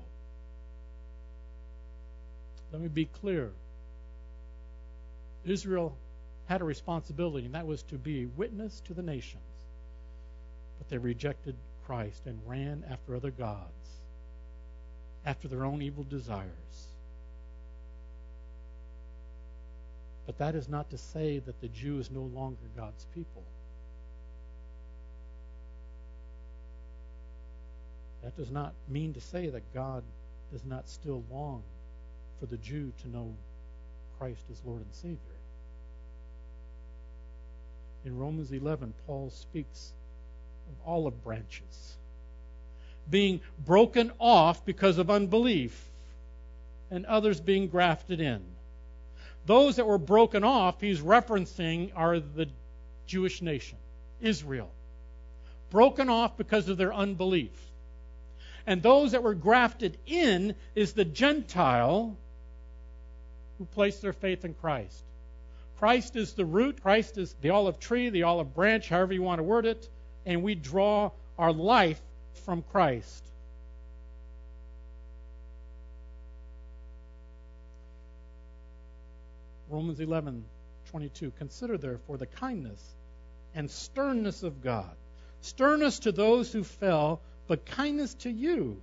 Let 2.71 2.81
me 2.81 2.87
be 2.87 3.05
clear. 3.05 3.51
Israel 5.43 5.97
had 6.45 6.61
a 6.61 6.65
responsibility, 6.65 7.45
and 7.45 7.55
that 7.55 7.67
was 7.67 7.83
to 7.83 7.97
be 7.97 8.23
a 8.23 8.27
witness 8.27 8.81
to 8.81 8.93
the 8.93 9.01
nations. 9.01 9.43
But 10.79 10.89
they 10.89 10.97
rejected 10.97 11.55
Christ 11.85 12.23
and 12.25 12.39
ran 12.47 12.83
after 12.89 13.15
other 13.15 13.31
gods, 13.31 14.01
after 15.25 15.47
their 15.47 15.65
own 15.65 15.81
evil 15.81 16.03
desires. 16.03 16.87
But 20.25 20.37
that 20.37 20.55
is 20.55 20.69
not 20.69 20.89
to 20.91 20.97
say 20.97 21.39
that 21.39 21.59
the 21.61 21.67
Jew 21.67 21.99
is 21.99 22.09
no 22.09 22.21
longer 22.21 22.57
God's 22.75 23.05
people. 23.15 23.43
That 28.23 28.35
does 28.37 28.51
not 28.51 28.73
mean 28.87 29.13
to 29.13 29.21
say 29.21 29.47
that 29.47 29.73
God 29.73 30.03
does 30.51 30.63
not 30.65 30.87
still 30.87 31.23
long 31.31 31.63
for 32.39 32.45
the 32.45 32.57
Jew 32.57 32.91
to 33.01 33.09
know 33.09 33.33
Christ 34.19 34.43
as 34.51 34.61
Lord 34.65 34.81
and 34.81 34.93
Savior. 34.93 35.17
In 38.05 38.17
Romans 38.17 38.51
11, 38.51 38.93
Paul 39.07 39.29
speaks 39.29 39.93
of 40.69 40.87
olive 40.87 41.23
branches 41.23 41.89
being 43.09 43.41
broken 43.65 44.11
off 44.19 44.65
because 44.65 44.97
of 44.97 45.09
unbelief 45.09 45.89
and 46.91 47.05
others 47.05 47.39
being 47.39 47.67
grafted 47.67 48.19
in. 48.19 48.41
Those 49.45 49.77
that 49.77 49.87
were 49.87 49.97
broken 49.97 50.43
off, 50.43 50.81
he's 50.81 50.99
referencing, 51.01 51.91
are 51.95 52.19
the 52.19 52.47
Jewish 53.07 53.41
nation, 53.41 53.77
Israel. 54.21 54.69
Broken 55.71 56.09
off 56.09 56.37
because 56.37 56.69
of 56.69 56.77
their 56.77 56.93
unbelief. 56.93 57.51
And 58.67 58.83
those 58.83 59.13
that 59.13 59.23
were 59.23 59.33
grafted 59.33 59.97
in 60.05 60.55
is 60.75 60.93
the 60.93 61.05
Gentile 61.05 62.15
who 63.57 63.65
placed 63.65 64.01
their 64.01 64.13
faith 64.13 64.45
in 64.45 64.53
Christ. 64.53 65.03
Christ 65.79 66.15
is 66.15 66.33
the 66.33 66.45
root, 66.45 66.81
Christ 66.81 67.17
is 67.17 67.33
the 67.41 67.51
olive 67.51 67.79
tree, 67.79 68.09
the 68.09 68.23
olive 68.23 68.53
branch, 68.53 68.89
however 68.89 69.13
you 69.13 69.23
want 69.23 69.39
to 69.39 69.43
word 69.43 69.65
it, 69.65 69.87
and 70.29 70.43
we 70.43 70.53
draw 70.53 71.09
our 71.39 71.51
life 71.51 71.99
from 72.45 72.61
Christ. 72.71 73.25
Romans 79.69 79.99
11:22 79.99 81.31
Consider 81.39 81.79
therefore 81.79 82.17
the 82.17 82.27
kindness 82.27 82.95
and 83.55 83.71
sternness 83.71 84.43
of 84.43 84.61
God. 84.61 84.95
Sternness 85.41 85.97
to 85.99 86.11
those 86.11 86.53
who 86.53 86.63
fell, 86.63 87.21
but 87.47 87.65
kindness 87.65 88.13
to 88.13 88.29
you, 88.29 88.79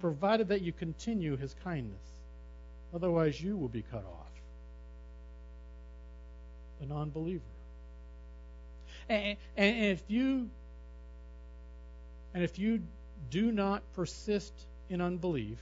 provided 0.00 0.48
that 0.48 0.62
you 0.62 0.72
continue 0.72 1.36
his 1.36 1.52
kindness. 1.64 2.06
Otherwise, 2.94 3.42
you 3.42 3.56
will 3.56 3.68
be 3.68 3.82
cut 3.82 4.04
off. 4.04 4.30
The 6.78 6.86
non 6.86 7.10
believer. 7.10 7.53
And, 9.08 9.36
and 9.56 9.86
if 9.86 10.02
you 10.08 10.48
and 12.34 12.42
if 12.42 12.58
you 12.58 12.82
do 13.30 13.52
not 13.52 13.82
persist 13.94 14.52
in 14.90 15.00
unbelief, 15.00 15.58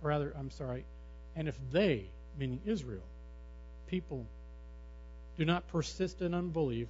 rather, 0.00 0.32
I'm 0.38 0.50
sorry, 0.50 0.84
and 1.36 1.46
if 1.46 1.58
they, 1.70 2.06
meaning 2.38 2.60
Israel, 2.64 3.04
people, 3.86 4.26
do 5.36 5.44
not 5.44 5.68
persist 5.68 6.22
in 6.22 6.32
unbelief, 6.32 6.88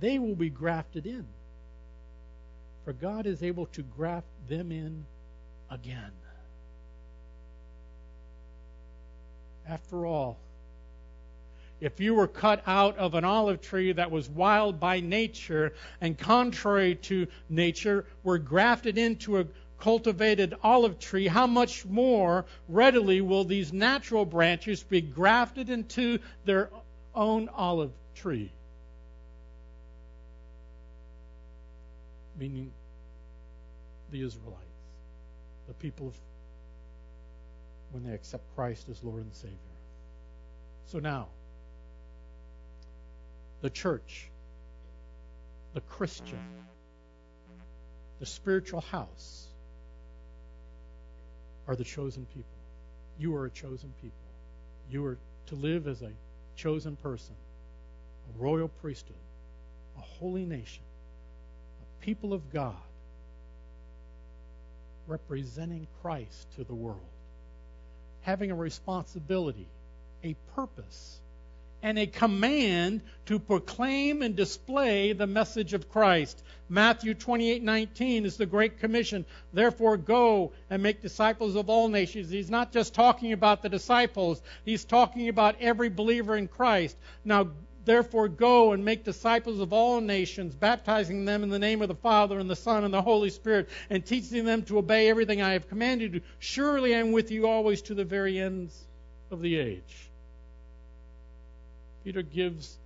they 0.00 0.18
will 0.18 0.34
be 0.34 0.50
grafted 0.50 1.06
in. 1.06 1.26
For 2.84 2.92
God 2.92 3.26
is 3.26 3.42
able 3.42 3.66
to 3.66 3.82
graft 3.82 4.26
them 4.48 4.70
in 4.70 5.06
again. 5.70 6.12
After 9.66 10.04
all, 10.04 10.36
if 11.84 12.00
you 12.00 12.14
were 12.14 12.26
cut 12.26 12.62
out 12.66 12.96
of 12.96 13.12
an 13.14 13.24
olive 13.24 13.60
tree 13.60 13.92
that 13.92 14.10
was 14.10 14.26
wild 14.26 14.80
by 14.80 15.00
nature 15.00 15.74
and 16.00 16.16
contrary 16.16 16.94
to 16.94 17.26
nature, 17.50 18.06
were 18.22 18.38
grafted 18.38 18.96
into 18.96 19.38
a 19.38 19.46
cultivated 19.78 20.54
olive 20.62 20.98
tree, 20.98 21.26
how 21.26 21.46
much 21.46 21.84
more 21.84 22.46
readily 22.70 23.20
will 23.20 23.44
these 23.44 23.70
natural 23.70 24.24
branches 24.24 24.82
be 24.82 25.02
grafted 25.02 25.68
into 25.68 26.18
their 26.46 26.70
own 27.14 27.50
olive 27.50 27.92
tree? 28.14 28.50
Meaning 32.38 32.72
the 34.10 34.22
Israelites, 34.22 34.64
the 35.68 35.74
people 35.74 36.08
of 36.08 36.14
when 37.92 38.04
they 38.04 38.14
accept 38.14 38.42
Christ 38.56 38.88
as 38.88 39.04
Lord 39.04 39.22
and 39.22 39.34
Savior. 39.34 39.58
So 40.86 40.98
now, 40.98 41.28
the 43.64 43.70
church, 43.70 44.28
the 45.72 45.80
Christian, 45.80 46.38
the 48.20 48.26
spiritual 48.26 48.82
house 48.82 49.46
are 51.66 51.74
the 51.74 51.82
chosen 51.82 52.26
people. 52.26 52.58
You 53.18 53.34
are 53.36 53.46
a 53.46 53.50
chosen 53.50 53.90
people. 54.02 54.18
You 54.90 55.06
are 55.06 55.18
to 55.46 55.54
live 55.54 55.88
as 55.88 56.02
a 56.02 56.10
chosen 56.56 56.96
person, 56.96 57.34
a 58.28 58.38
royal 58.38 58.68
priesthood, 58.68 59.16
a 59.96 60.02
holy 60.02 60.44
nation, 60.44 60.82
a 61.80 62.04
people 62.04 62.34
of 62.34 62.52
God, 62.52 62.76
representing 65.06 65.86
Christ 66.02 66.48
to 66.56 66.64
the 66.64 66.74
world, 66.74 67.00
having 68.20 68.50
a 68.50 68.54
responsibility, 68.54 69.68
a 70.22 70.36
purpose, 70.54 71.18
and 71.84 71.98
a 71.98 72.06
command 72.06 73.02
to 73.26 73.38
proclaim 73.38 74.22
and 74.22 74.34
display 74.34 75.12
the 75.12 75.26
message 75.26 75.74
of 75.74 75.90
Christ. 75.90 76.42
Matthew 76.66 77.12
28:19 77.12 78.24
is 78.24 78.38
the 78.38 78.46
great 78.46 78.78
commission. 78.78 79.26
Therefore 79.52 79.98
go 79.98 80.52
and 80.70 80.82
make 80.82 81.02
disciples 81.02 81.56
of 81.56 81.68
all 81.68 81.88
nations. 81.88 82.30
He's 82.30 82.48
not 82.48 82.72
just 82.72 82.94
talking 82.94 83.32
about 83.32 83.60
the 83.60 83.68
disciples, 83.68 84.40
he's 84.64 84.86
talking 84.86 85.28
about 85.28 85.60
every 85.60 85.90
believer 85.90 86.36
in 86.36 86.48
Christ. 86.48 86.96
Now 87.24 87.50
Therefore, 87.84 88.28
go 88.28 88.72
and 88.72 88.82
make 88.82 89.04
disciples 89.04 89.60
of 89.60 89.74
all 89.74 90.00
nations, 90.00 90.54
baptizing 90.54 91.26
them 91.26 91.42
in 91.42 91.50
the 91.50 91.58
name 91.58 91.82
of 91.82 91.88
the 91.88 91.94
Father 91.94 92.38
and 92.38 92.48
the 92.48 92.56
Son 92.56 92.82
and 92.82 92.94
the 92.94 93.02
Holy 93.02 93.28
Spirit, 93.28 93.68
and 93.90 94.06
teaching 94.06 94.46
them 94.46 94.62
to 94.62 94.78
obey 94.78 95.10
everything 95.10 95.42
I 95.42 95.52
have 95.52 95.68
commanded 95.68 96.14
you. 96.14 96.20
Surely 96.38 96.94
I 96.94 97.00
am 97.00 97.12
with 97.12 97.30
you 97.30 97.46
always 97.46 97.82
to 97.82 97.94
the 97.94 98.06
very 98.06 98.40
ends 98.40 98.86
of 99.30 99.42
the 99.42 99.56
age. 99.56 100.13
Peter 102.04 102.22
gives 102.22 102.76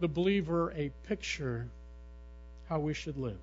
the 0.00 0.08
believer 0.08 0.70
a 0.72 0.90
picture 1.08 1.66
how 2.68 2.78
we 2.78 2.92
should 2.92 3.16
live. 3.16 3.38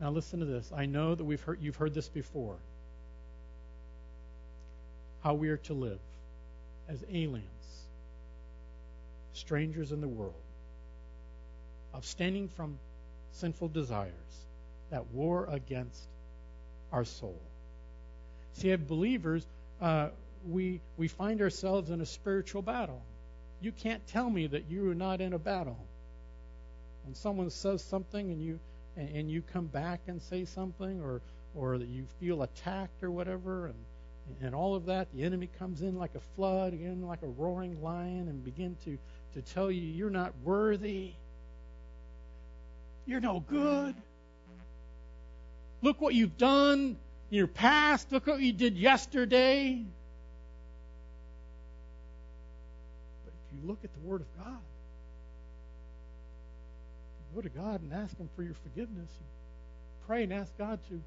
Now 0.00 0.10
listen 0.10 0.40
to 0.40 0.46
this. 0.46 0.72
I 0.74 0.86
know 0.86 1.14
that 1.14 1.24
we've 1.24 1.40
heard 1.40 1.58
you've 1.60 1.76
heard 1.76 1.94
this 1.94 2.08
before. 2.08 2.56
How 5.22 5.34
we 5.34 5.48
are 5.48 5.58
to 5.58 5.74
live 5.74 6.00
as 6.88 7.02
aliens, 7.10 7.86
strangers 9.32 9.92
in 9.92 10.00
the 10.00 10.08
world, 10.08 10.34
abstaining 11.94 12.48
from 12.48 12.78
sinful 13.32 13.68
desires 13.68 14.12
that 14.90 15.06
war 15.12 15.46
against 15.50 16.02
our 16.92 17.04
soul. 17.04 17.40
See, 18.54 18.70
as 18.70 18.80
believers, 18.80 19.46
uh, 19.80 20.08
we 20.48 20.80
we 20.96 21.08
find 21.08 21.40
ourselves 21.40 21.90
in 21.90 22.00
a 22.00 22.06
spiritual 22.06 22.62
battle. 22.62 23.02
You 23.60 23.72
can't 23.72 24.06
tell 24.08 24.28
me 24.28 24.46
that 24.48 24.70
you 24.70 24.90
are 24.90 24.94
not 24.94 25.20
in 25.20 25.32
a 25.32 25.38
battle. 25.38 25.78
When 27.04 27.14
someone 27.14 27.50
says 27.50 27.82
something 27.82 28.30
and 28.30 28.42
you 28.42 28.58
and, 28.96 29.16
and 29.16 29.30
you 29.30 29.42
come 29.52 29.66
back 29.66 30.00
and 30.06 30.20
say 30.22 30.44
something, 30.44 31.00
or 31.02 31.20
or 31.54 31.78
that 31.78 31.88
you 31.88 32.04
feel 32.20 32.42
attacked 32.42 33.02
or 33.02 33.10
whatever, 33.10 33.66
and 33.66 33.74
and 34.42 34.54
all 34.54 34.74
of 34.74 34.86
that, 34.86 35.08
the 35.14 35.22
enemy 35.22 35.48
comes 35.58 35.82
in 35.82 35.98
like 35.98 36.14
a 36.14 36.20
flood, 36.36 36.72
again 36.72 37.02
like 37.06 37.22
a 37.22 37.26
roaring 37.26 37.82
lion, 37.82 38.28
and 38.28 38.44
begin 38.44 38.76
to 38.84 38.98
to 39.34 39.42
tell 39.54 39.70
you 39.70 39.80
you're 39.80 40.10
not 40.10 40.32
worthy. 40.42 41.12
You're 43.06 43.20
no 43.20 43.40
good. 43.40 43.94
Look 45.82 46.00
what 46.00 46.14
you've 46.14 46.38
done 46.38 46.96
in 47.30 47.36
your 47.36 47.46
past. 47.46 48.10
Look 48.10 48.26
what 48.26 48.40
you 48.40 48.52
did 48.52 48.78
yesterday. 48.78 49.84
You 53.60 53.68
look 53.68 53.78
at 53.84 53.92
the 53.92 54.00
Word 54.00 54.20
of 54.20 54.44
God, 54.44 54.60
go 57.34 57.40
to 57.40 57.48
God 57.48 57.82
and 57.82 57.92
ask 57.92 58.16
Him 58.16 58.28
for 58.36 58.42
your 58.42 58.54
forgiveness. 58.54 59.10
You 59.20 59.26
pray 60.06 60.22
and 60.22 60.32
ask 60.32 60.56
God 60.56 60.78
to, 60.88 61.00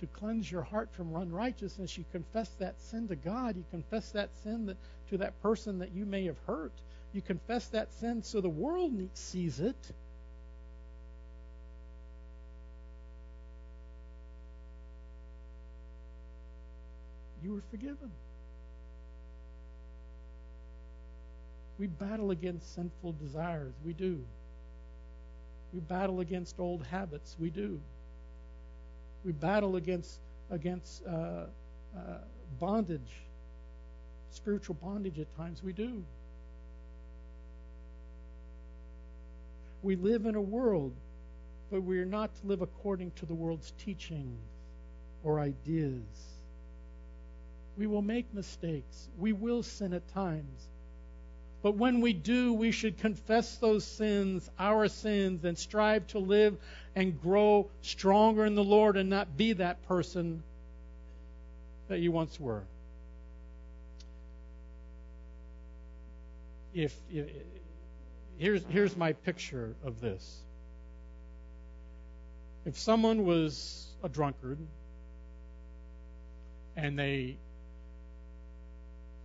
to 0.00 0.06
cleanse 0.18 0.50
your 0.50 0.62
heart 0.62 0.90
from 0.92 1.14
unrighteousness. 1.14 1.98
You 1.98 2.04
confess 2.12 2.48
that 2.60 2.80
sin 2.80 3.08
to 3.08 3.16
God. 3.16 3.56
You 3.56 3.64
confess 3.70 4.10
that 4.12 4.30
sin 4.44 4.66
that, 4.66 4.76
to 5.10 5.18
that 5.18 5.40
person 5.42 5.80
that 5.80 5.92
you 5.92 6.06
may 6.06 6.26
have 6.26 6.38
hurt. 6.46 6.72
You 7.12 7.20
confess 7.20 7.66
that 7.68 7.92
sin 7.94 8.22
so 8.22 8.40
the 8.40 8.48
world 8.48 8.92
sees 9.14 9.58
it. 9.58 9.76
You 17.42 17.54
were 17.54 17.62
forgiven. 17.70 18.10
We 21.80 21.86
battle 21.86 22.30
against 22.30 22.74
sinful 22.74 23.14
desires. 23.14 23.72
We 23.86 23.94
do. 23.94 24.22
We 25.72 25.80
battle 25.80 26.20
against 26.20 26.60
old 26.60 26.84
habits. 26.84 27.36
We 27.40 27.48
do. 27.48 27.80
We 29.24 29.32
battle 29.32 29.76
against 29.76 30.20
against 30.50 31.02
uh, 31.06 31.10
uh, 31.10 31.46
bondage, 32.58 33.22
spiritual 34.30 34.74
bondage 34.74 35.18
at 35.18 35.34
times. 35.38 35.62
We 35.62 35.72
do. 35.72 36.04
We 39.82 39.96
live 39.96 40.26
in 40.26 40.34
a 40.34 40.40
world, 40.40 40.92
but 41.70 41.82
we 41.82 41.98
are 41.98 42.04
not 42.04 42.34
to 42.42 42.46
live 42.46 42.60
according 42.60 43.12
to 43.12 43.24
the 43.24 43.34
world's 43.34 43.72
teachings 43.82 44.38
or 45.24 45.40
ideas. 45.40 46.02
We 47.78 47.86
will 47.86 48.02
make 48.02 48.34
mistakes. 48.34 49.08
We 49.16 49.32
will 49.32 49.62
sin 49.62 49.94
at 49.94 50.06
times. 50.08 50.68
But 51.62 51.76
when 51.76 52.00
we 52.00 52.12
do, 52.12 52.54
we 52.54 52.70
should 52.72 52.98
confess 52.98 53.56
those 53.56 53.84
sins, 53.84 54.48
our 54.58 54.88
sins, 54.88 55.44
and 55.44 55.58
strive 55.58 56.06
to 56.08 56.18
live 56.18 56.56
and 56.94 57.20
grow 57.20 57.68
stronger 57.82 58.46
in 58.46 58.54
the 58.54 58.64
Lord 58.64 58.96
and 58.96 59.10
not 59.10 59.36
be 59.36 59.52
that 59.54 59.82
person 59.86 60.42
that 61.88 61.98
you 61.98 62.12
once 62.12 62.40
were. 62.40 62.62
If, 66.72 66.96
if 67.12 67.26
here's 68.38 68.62
here's 68.70 68.96
my 68.96 69.12
picture 69.12 69.74
of 69.84 70.00
this. 70.00 70.40
If 72.64 72.78
someone 72.78 73.24
was 73.26 73.88
a 74.02 74.08
drunkard 74.08 74.58
and 76.76 76.98
they 76.98 77.36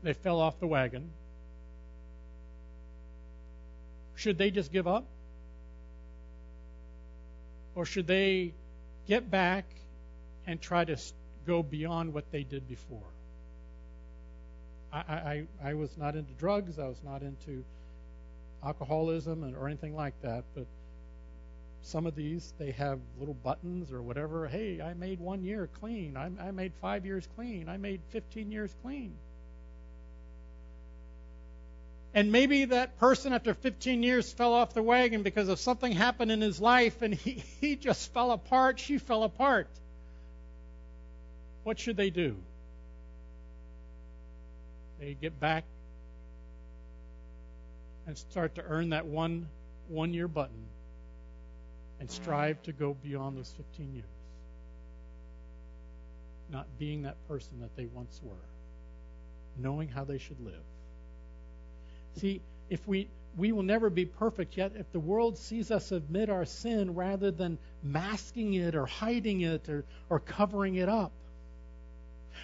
they 0.03 0.13
fell 0.13 0.41
off 0.41 0.59
the 0.59 0.67
wagon. 0.67 1.11
Should 4.16 4.38
they 4.38 4.51
just 4.51 4.72
give 4.72 4.88
up? 4.88 5.05
Or 7.76 7.86
should 7.86 8.07
they 8.07 8.53
get 9.07 9.30
back 9.30 9.66
and 10.47 10.61
try 10.61 10.86
to 10.86 10.97
go 11.45 11.61
beyond 11.61 12.13
what 12.13 12.32
they 12.32 12.43
did 12.43 12.68
before? 12.68 13.11
I, 14.93 14.97
I, 14.99 15.43
I 15.63 15.74
was 15.74 15.97
not 15.97 16.16
into 16.16 16.32
drugs. 16.34 16.80
I 16.80 16.88
was 16.88 17.01
not 17.03 17.22
into 17.22 17.63
alcoholism 18.63 19.53
or 19.55 19.68
anything 19.68 19.95
like 19.95 20.13
that. 20.22 20.45
But 20.55 20.66
some 21.82 22.07
of 22.07 22.16
these, 22.16 22.53
they 22.57 22.72
have 22.72 22.99
little 23.20 23.34
buttons 23.34 23.91
or 23.91 24.01
whatever. 24.01 24.47
Hey, 24.47 24.82
I 24.82 24.93
made 24.93 25.20
one 25.20 25.43
year 25.43 25.70
clean. 25.82 26.16
I, 26.16 26.32
I 26.39 26.51
made 26.51 26.72
five 26.82 27.05
years 27.05 27.28
clean. 27.36 27.68
I 27.68 27.78
made 27.78 27.99
15 28.09 28.51
years 28.51 28.74
clean. 28.82 29.13
And 32.16 32.32
maybe 32.32 32.63
that 32.63 32.97
person 32.97 33.34
after 33.34 33.53
15 33.53 34.01
years 34.01 34.32
fell 34.32 34.53
off 34.53 34.74
the 34.74 34.82
wagon 34.82 35.22
because 35.22 35.49
of 35.49 35.59
something 35.59 35.91
happened 35.91 36.32
in 36.32 36.39
his 36.39 36.61
life 36.61 37.01
and 37.01 37.13
he, 37.13 37.43
he 37.59 37.76
just 37.76 38.13
fell 38.13 38.32
apart. 38.32 38.80
She 38.80 38.97
fell 38.97 39.24
apart. 39.24 39.68
What 41.63 41.78
should 41.78 41.97
they 41.97 42.09
do? 42.09 42.38
They 44.99 45.18
get 45.20 45.38
back 45.41 45.66
and 48.07 48.18
start 48.18 48.55
to 48.55 48.63
earn 48.63 48.91
that 48.91 49.05
one 49.05 49.49
one 49.89 50.13
year 50.13 50.28
button 50.28 50.66
and 51.99 52.09
strive 52.09 52.61
to 52.63 52.72
go 52.72 52.95
beyond 53.03 53.38
those 53.38 53.51
15 53.57 53.93
years. 53.93 54.05
Not 56.49 56.66
being 56.80 57.03
that 57.03 57.18
person 57.28 57.59
that 57.59 57.76
they 57.76 57.86
once 57.86 58.22
were, 58.24 58.34
knowing 59.57 59.89
how 59.89 60.05
they 60.05 60.18
should 60.18 60.39
live. 60.39 60.63
See, 62.18 62.41
if 62.70 62.88
we 62.88 63.07
we 63.38 63.51
will 63.51 63.63
never 63.63 63.89
be 63.89 64.05
perfect 64.05 64.57
yet 64.57 64.74
if 64.76 64.91
the 64.91 64.99
world 64.99 65.38
sees 65.38 65.70
us 65.70 65.91
admit 65.91 66.30
our 66.30 66.45
sin 66.45 66.95
rather 66.95 67.32
than 67.32 67.57
masking 67.84 68.53
it 68.53 68.76
or 68.76 68.86
hiding 68.86 69.41
it 69.41 69.68
or, 69.68 69.84
or 70.09 70.20
covering 70.20 70.76
it 70.76 70.88
up. 70.88 71.11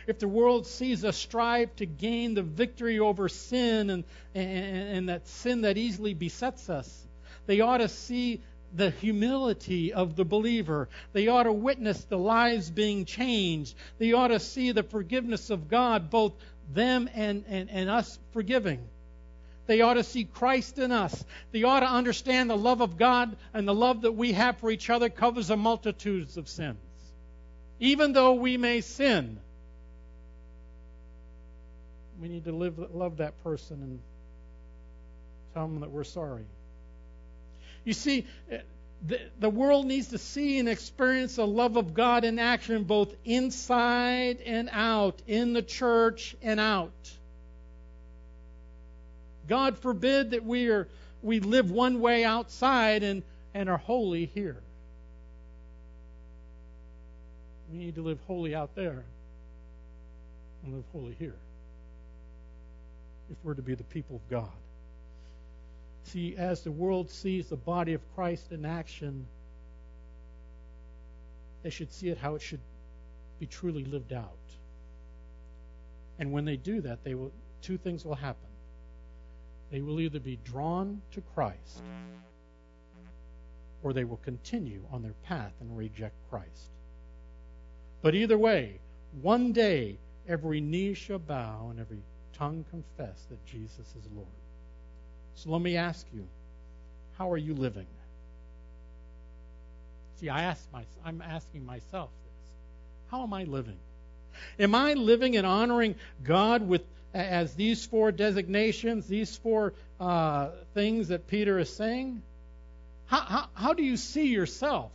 If 0.07 0.19
the 0.19 0.27
world 0.27 0.67
sees 0.67 1.05
us 1.05 1.15
strive 1.15 1.75
to 1.77 1.85
gain 1.85 2.33
the 2.33 2.41
victory 2.41 2.99
over 2.99 3.29
sin 3.29 3.89
and, 3.89 4.03
and, 4.33 4.97
and 4.97 5.09
that 5.09 5.27
sin 5.27 5.61
that 5.61 5.77
easily 5.77 6.13
besets 6.13 6.69
us, 6.69 7.07
they 7.45 7.61
ought 7.61 7.77
to 7.77 7.87
see 7.87 8.41
the 8.73 8.89
humility 8.89 9.93
of 9.93 10.15
the 10.15 10.25
believer. 10.25 10.89
They 11.13 11.27
ought 11.27 11.43
to 11.43 11.53
witness 11.53 12.03
the 12.05 12.17
lives 12.17 12.69
being 12.69 13.05
changed. 13.05 13.75
They 13.97 14.13
ought 14.13 14.29
to 14.29 14.39
see 14.39 14.71
the 14.71 14.83
forgiveness 14.83 15.49
of 15.49 15.69
God, 15.69 16.09
both 16.09 16.33
them 16.73 17.09
and, 17.13 17.43
and, 17.47 17.69
and 17.69 17.89
us 17.89 18.17
forgiving. 18.31 18.79
They 19.67 19.81
ought 19.81 19.93
to 19.93 20.03
see 20.03 20.23
Christ 20.23 20.79
in 20.79 20.91
us. 20.91 21.23
They 21.51 21.63
ought 21.63 21.81
to 21.81 21.89
understand 21.89 22.49
the 22.49 22.57
love 22.57 22.81
of 22.81 22.97
God 22.97 23.35
and 23.53 23.67
the 23.67 23.73
love 23.73 24.01
that 24.01 24.13
we 24.13 24.33
have 24.33 24.57
for 24.57 24.71
each 24.71 24.89
other 24.89 25.09
covers 25.09 25.49
a 25.49 25.57
multitude 25.57 26.35
of 26.37 26.49
sins. 26.49 26.77
Even 27.79 28.13
though 28.13 28.33
we 28.33 28.57
may 28.57 28.81
sin, 28.81 29.39
we 32.21 32.27
need 32.27 32.45
to 32.45 32.51
live, 32.51 32.77
love 32.93 33.17
that 33.17 33.43
person 33.43 33.81
and 33.81 33.99
tell 35.53 35.67
them 35.67 35.79
that 35.79 35.89
we're 35.89 36.03
sorry. 36.03 36.45
You 37.83 37.93
see, 37.93 38.27
the, 39.07 39.19
the 39.39 39.49
world 39.49 39.87
needs 39.87 40.09
to 40.09 40.19
see 40.19 40.59
and 40.59 40.69
experience 40.69 41.37
the 41.37 41.47
love 41.47 41.77
of 41.77 41.93
God 41.93 42.23
in 42.23 42.37
action 42.37 42.83
both 42.83 43.15
inside 43.25 44.41
and 44.45 44.69
out, 44.71 45.21
in 45.25 45.53
the 45.53 45.63
church 45.63 46.35
and 46.41 46.59
out. 46.59 46.91
God 49.51 49.77
forbid 49.77 50.31
that 50.31 50.45
we 50.45 50.69
are 50.69 50.87
we 51.21 51.41
live 51.41 51.71
one 51.71 51.99
way 51.99 52.23
outside 52.23 53.03
and, 53.03 53.21
and 53.53 53.67
are 53.67 53.77
holy 53.77 54.27
here. 54.27 54.55
We 57.69 57.79
need 57.79 57.95
to 57.95 58.01
live 58.01 58.17
holy 58.27 58.55
out 58.55 58.73
there 58.75 59.03
and 60.63 60.73
live 60.73 60.85
holy 60.93 61.17
here 61.19 61.35
if 63.29 63.35
we're 63.43 63.55
to 63.55 63.61
be 63.61 63.75
the 63.75 63.83
people 63.83 64.15
of 64.15 64.29
God. 64.29 64.53
See, 66.05 66.37
as 66.37 66.61
the 66.61 66.71
world 66.71 67.09
sees 67.09 67.49
the 67.49 67.57
body 67.57 67.91
of 67.91 67.99
Christ 68.15 68.53
in 68.53 68.63
action, 68.63 69.27
they 71.61 71.71
should 71.71 71.91
see 71.91 72.07
it 72.07 72.17
how 72.17 72.35
it 72.35 72.41
should 72.41 72.61
be 73.37 73.47
truly 73.47 73.83
lived 73.83 74.13
out. 74.13 74.31
And 76.19 76.31
when 76.31 76.45
they 76.45 76.55
do 76.55 76.79
that, 76.79 77.03
they 77.03 77.15
will 77.15 77.33
two 77.61 77.77
things 77.77 78.05
will 78.05 78.15
happen 78.15 78.50
they 79.71 79.81
will 79.81 79.99
either 79.99 80.19
be 80.19 80.37
drawn 80.43 81.01
to 81.11 81.21
Christ 81.33 81.81
or 83.83 83.93
they 83.93 84.03
will 84.03 84.17
continue 84.17 84.83
on 84.91 85.01
their 85.01 85.15
path 85.23 85.53
and 85.59 85.75
reject 85.75 86.13
Christ. 86.29 86.69
But 88.01 88.13
either 88.13 88.37
way, 88.37 88.79
one 89.21 89.53
day 89.53 89.97
every 90.27 90.61
knee 90.61 90.93
shall 90.93 91.19
bow 91.19 91.67
and 91.69 91.79
every 91.79 92.03
tongue 92.33 92.65
confess 92.69 93.25
that 93.29 93.43
Jesus 93.45 93.87
is 93.95 94.07
Lord. 94.13 94.27
So 95.35 95.49
let 95.51 95.61
me 95.61 95.77
ask 95.77 96.05
you, 96.13 96.27
how 97.17 97.31
are 97.31 97.37
you 97.37 97.53
living? 97.53 97.87
See, 100.19 100.29
I 100.29 100.43
ask 100.43 100.67
my, 100.71 100.83
I'm 101.03 101.21
asking 101.21 101.65
myself 101.65 102.09
this. 102.23 102.51
How 103.09 103.23
am 103.23 103.33
I 103.33 103.43
living? 103.43 103.77
Am 104.59 104.75
I 104.75 104.93
living 104.93 105.35
and 105.35 105.47
honoring 105.47 105.95
God 106.23 106.67
with 106.67 106.83
as 107.13 107.53
these 107.55 107.85
four 107.85 108.11
designations, 108.11 109.07
these 109.07 109.35
four 109.35 109.73
uh, 109.99 110.49
things 110.73 111.09
that 111.09 111.27
Peter 111.27 111.59
is 111.59 111.73
saying? 111.75 112.21
How, 113.05 113.19
how, 113.19 113.45
how 113.53 113.73
do 113.73 113.83
you 113.83 113.97
see 113.97 114.27
yourself? 114.27 114.91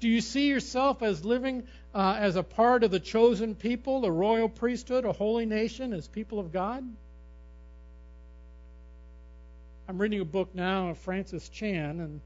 Do 0.00 0.08
you 0.08 0.20
see 0.20 0.48
yourself 0.48 1.02
as 1.02 1.24
living 1.24 1.64
uh, 1.94 2.16
as 2.18 2.36
a 2.36 2.42
part 2.42 2.84
of 2.84 2.90
the 2.90 3.00
chosen 3.00 3.54
people, 3.54 4.04
a 4.04 4.10
royal 4.10 4.48
priesthood, 4.48 5.04
a 5.04 5.12
holy 5.12 5.46
nation, 5.46 5.92
as 5.92 6.08
people 6.08 6.40
of 6.40 6.52
God? 6.52 6.84
I'm 9.88 9.98
reading 9.98 10.20
a 10.20 10.24
book 10.24 10.54
now 10.54 10.90
of 10.90 10.98
Francis 10.98 11.48
Chan, 11.48 12.00
and 12.00 12.20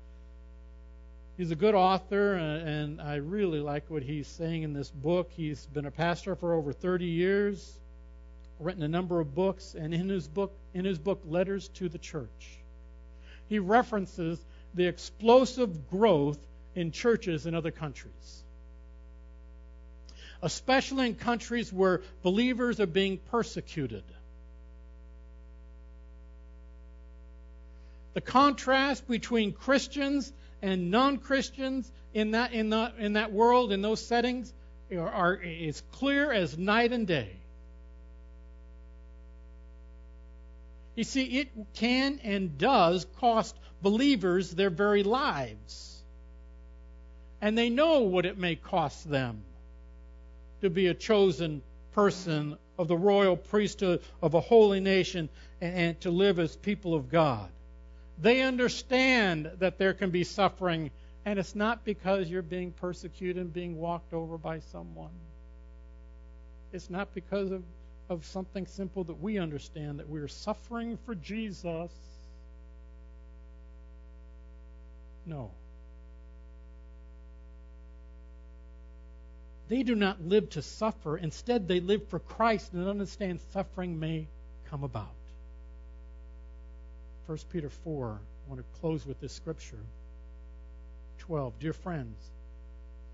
He's 1.36 1.50
a 1.50 1.56
good 1.56 1.74
author, 1.74 2.34
and 2.34 3.00
I 3.00 3.16
really 3.16 3.58
like 3.58 3.90
what 3.90 4.04
he's 4.04 4.28
saying 4.28 4.62
in 4.62 4.72
this 4.72 4.88
book. 4.88 5.32
He's 5.32 5.66
been 5.66 5.84
a 5.84 5.90
pastor 5.90 6.36
for 6.36 6.54
over 6.54 6.72
30 6.72 7.06
years, 7.06 7.80
written 8.60 8.84
a 8.84 8.88
number 8.88 9.18
of 9.18 9.34
books, 9.34 9.74
and 9.76 9.92
in 9.92 10.08
his 10.08 10.28
book, 10.28 10.52
in 10.74 10.84
his 10.84 10.96
book, 10.96 11.22
Letters 11.26 11.68
to 11.70 11.88
the 11.88 11.98
Church, 11.98 12.58
he 13.48 13.58
references 13.58 14.38
the 14.74 14.86
explosive 14.86 15.90
growth 15.90 16.38
in 16.76 16.92
churches 16.92 17.46
in 17.46 17.54
other 17.56 17.72
countries, 17.72 18.44
especially 20.40 21.08
in 21.08 21.14
countries 21.16 21.72
where 21.72 22.02
believers 22.22 22.78
are 22.78 22.86
being 22.86 23.18
persecuted. 23.18 24.04
The 28.12 28.20
contrast 28.20 29.08
between 29.08 29.52
Christians 29.52 30.32
and 30.64 30.90
non-Christians 30.90 31.92
in 32.14 32.30
that 32.30 32.54
in 32.54 32.70
that 32.70 32.94
in 32.98 33.12
that 33.12 33.32
world 33.32 33.70
in 33.70 33.82
those 33.82 34.04
settings 34.04 34.52
are, 34.90 35.10
are 35.10 35.34
is 35.34 35.82
clear 35.92 36.32
as 36.32 36.56
night 36.56 36.90
and 36.90 37.06
day. 37.06 37.36
You 40.94 41.04
see, 41.04 41.24
it 41.40 41.48
can 41.74 42.18
and 42.22 42.56
does 42.56 43.06
cost 43.18 43.54
believers 43.82 44.52
their 44.52 44.70
very 44.70 45.02
lives. 45.02 46.02
And 47.42 47.58
they 47.58 47.68
know 47.68 48.00
what 48.00 48.24
it 48.24 48.38
may 48.38 48.56
cost 48.56 49.10
them 49.10 49.42
to 50.62 50.70
be 50.70 50.86
a 50.86 50.94
chosen 50.94 51.62
person 51.92 52.56
of 52.78 52.88
the 52.88 52.96
royal 52.96 53.36
priesthood 53.36 54.00
of 54.22 54.32
a 54.32 54.40
holy 54.40 54.80
nation 54.80 55.28
and, 55.60 55.76
and 55.76 56.00
to 56.02 56.10
live 56.10 56.38
as 56.38 56.56
people 56.56 56.94
of 56.94 57.10
God. 57.10 57.50
They 58.18 58.42
understand 58.42 59.50
that 59.58 59.78
there 59.78 59.94
can 59.94 60.10
be 60.10 60.24
suffering, 60.24 60.90
and 61.24 61.38
it's 61.38 61.54
not 61.54 61.84
because 61.84 62.30
you're 62.30 62.42
being 62.42 62.72
persecuted 62.72 63.42
and 63.42 63.52
being 63.52 63.76
walked 63.76 64.12
over 64.12 64.38
by 64.38 64.60
someone. 64.60 65.10
It's 66.72 66.90
not 66.90 67.14
because 67.14 67.50
of, 67.50 67.62
of 68.08 68.24
something 68.26 68.66
simple 68.66 69.04
that 69.04 69.20
we 69.20 69.38
understand 69.38 69.98
that 69.98 70.08
we're 70.08 70.28
suffering 70.28 70.98
for 71.04 71.14
Jesus. 71.14 71.90
No. 75.26 75.50
They 79.68 79.82
do 79.82 79.94
not 79.94 80.20
live 80.20 80.50
to 80.50 80.62
suffer. 80.62 81.16
Instead, 81.16 81.66
they 81.66 81.80
live 81.80 82.08
for 82.08 82.18
Christ 82.18 82.72
and 82.72 82.86
understand 82.86 83.40
suffering 83.52 83.98
may 83.98 84.28
come 84.70 84.84
about. 84.84 85.14
1 87.26 87.38
Peter 87.52 87.70
4. 87.70 88.20
I 88.46 88.50
want 88.50 88.60
to 88.60 88.80
close 88.80 89.06
with 89.06 89.20
this 89.20 89.32
scripture. 89.32 89.78
12. 91.18 91.58
Dear 91.58 91.72
friends, 91.72 92.16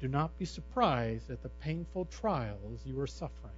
do 0.01 0.09
not 0.09 0.37
be 0.39 0.45
surprised 0.45 1.31
at 1.31 1.43
the 1.43 1.49
painful 1.49 2.07
trials 2.07 2.81
you 2.85 3.01
are 3.01 3.07
suffering. 3.07 3.53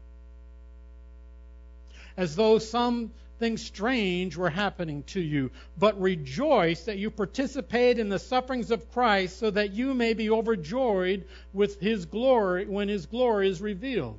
as 2.17 2.37
though 2.37 2.59
something 2.59 3.57
strange 3.57 4.37
were 4.37 4.51
happening 4.51 5.03
to 5.05 5.21
you, 5.21 5.51
but 5.79 6.01
rejoice 6.01 6.85
that 6.85 6.99
you 6.99 7.11
participate 7.11 7.99
in 7.99 8.09
the 8.09 8.19
sufferings 8.19 8.71
of 8.71 8.91
Christ 8.93 9.39
so 9.39 9.51
that 9.51 9.73
you 9.73 9.95
may 9.95 10.15
be 10.15 10.31
overjoyed 10.31 11.25
with 11.53 11.81
his 11.81 12.05
glory 12.07 12.67
when 12.67 12.89
his 12.89 13.07
glory 13.07 13.49
is 13.49 13.61
revealed. 13.63 14.19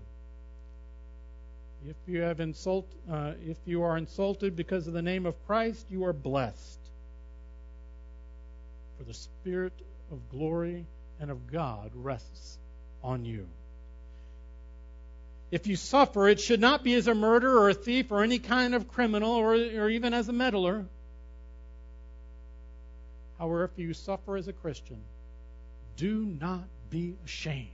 If 1.88 1.96
you 2.08 2.22
have 2.22 2.40
insult, 2.40 2.88
uh, 3.12 3.34
if 3.46 3.58
you 3.66 3.84
are 3.84 3.98
insulted 3.98 4.56
because 4.56 4.88
of 4.88 4.94
the 4.94 5.02
name 5.02 5.26
of 5.26 5.36
Christ, 5.46 5.86
you 5.90 6.06
are 6.06 6.14
blessed. 6.14 6.80
For 8.98 9.04
the 9.04 9.14
Spirit 9.14 9.74
of 10.12 10.30
glory 10.30 10.86
and 11.20 11.30
of 11.30 11.52
God 11.52 11.92
rests 11.94 12.58
on 13.04 13.26
you. 13.26 13.48
If 15.52 15.68
you 15.68 15.76
suffer, 15.76 16.30
it 16.30 16.40
should 16.40 16.62
not 16.62 16.84
be 16.84 16.94
as 16.96 17.08
a 17.08 17.14
murderer 17.14 17.60
or 17.60 17.70
a 17.70 17.74
thief 17.74 18.12
or 18.12 18.24
any 18.24 18.40
kind 18.40 18.74
of 18.74 18.88
criminal 18.88 19.32
or, 19.32 19.54
or 19.54 19.90
even 19.90 20.14
as 20.14 20.30
a 20.30 20.34
meddler. 20.34 20.86
However, 23.38 23.66
if 23.66 23.78
you 23.78 23.94
suffer 23.94 24.38
as 24.38 24.48
a 24.48 24.54
Christian, 24.54 25.02
do 25.98 26.26
not 26.26 26.64
be 26.90 27.16
ashamed, 27.26 27.68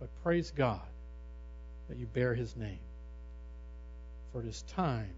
but 0.00 0.08
praise 0.22 0.50
God 0.50 0.80
that 1.90 1.98
you 1.98 2.06
bear 2.06 2.34
his 2.34 2.56
name. 2.56 2.78
For 4.32 4.40
it 4.40 4.46
is 4.46 4.62
time 4.62 5.12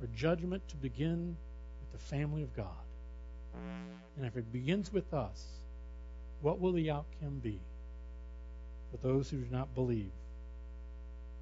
for 0.00 0.08
judgment 0.08 0.68
to 0.68 0.76
begin 0.76 1.36
with 1.80 1.92
the 1.92 2.04
family 2.06 2.42
of 2.42 2.54
God. 2.54 2.66
And 4.16 4.26
if 4.26 4.36
it 4.36 4.52
begins 4.52 4.92
with 4.92 5.14
us, 5.14 5.46
what 6.40 6.60
will 6.60 6.72
the 6.72 6.90
outcome 6.90 7.38
be 7.38 7.60
for 8.90 8.96
those 9.06 9.30
who 9.30 9.36
do 9.36 9.50
not 9.52 9.72
believe, 9.74 10.10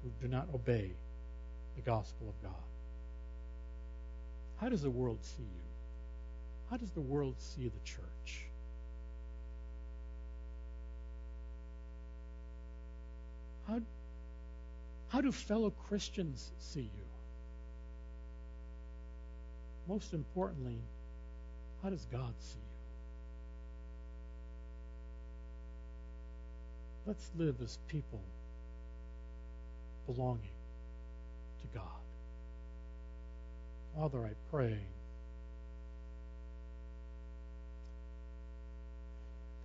who 0.03 0.11
do 0.21 0.31
not 0.31 0.47
obey 0.53 0.91
the 1.75 1.81
gospel 1.81 2.29
of 2.29 2.43
God? 2.43 2.61
How 4.57 4.69
does 4.69 4.83
the 4.83 4.89
world 4.89 5.17
see 5.23 5.41
you? 5.41 5.69
How 6.69 6.77
does 6.77 6.91
the 6.91 7.01
world 7.01 7.35
see 7.39 7.63
the 7.63 7.79
church? 7.83 8.03
How, 13.69 13.79
how 15.09 15.21
do 15.21 15.31
fellow 15.31 15.69
Christians 15.69 16.51
see 16.57 16.81
you? 16.81 17.05
Most 19.87 20.13
importantly, 20.13 20.79
how 21.83 21.89
does 21.89 22.05
God 22.11 22.33
see 22.39 22.57
you? 22.57 22.63
Let's 27.05 27.29
live 27.37 27.55
as 27.61 27.77
people 27.87 28.21
belonging 30.07 30.49
to 31.61 31.67
God. 31.77 31.83
Father, 33.95 34.25
I 34.25 34.31
pray 34.49 34.77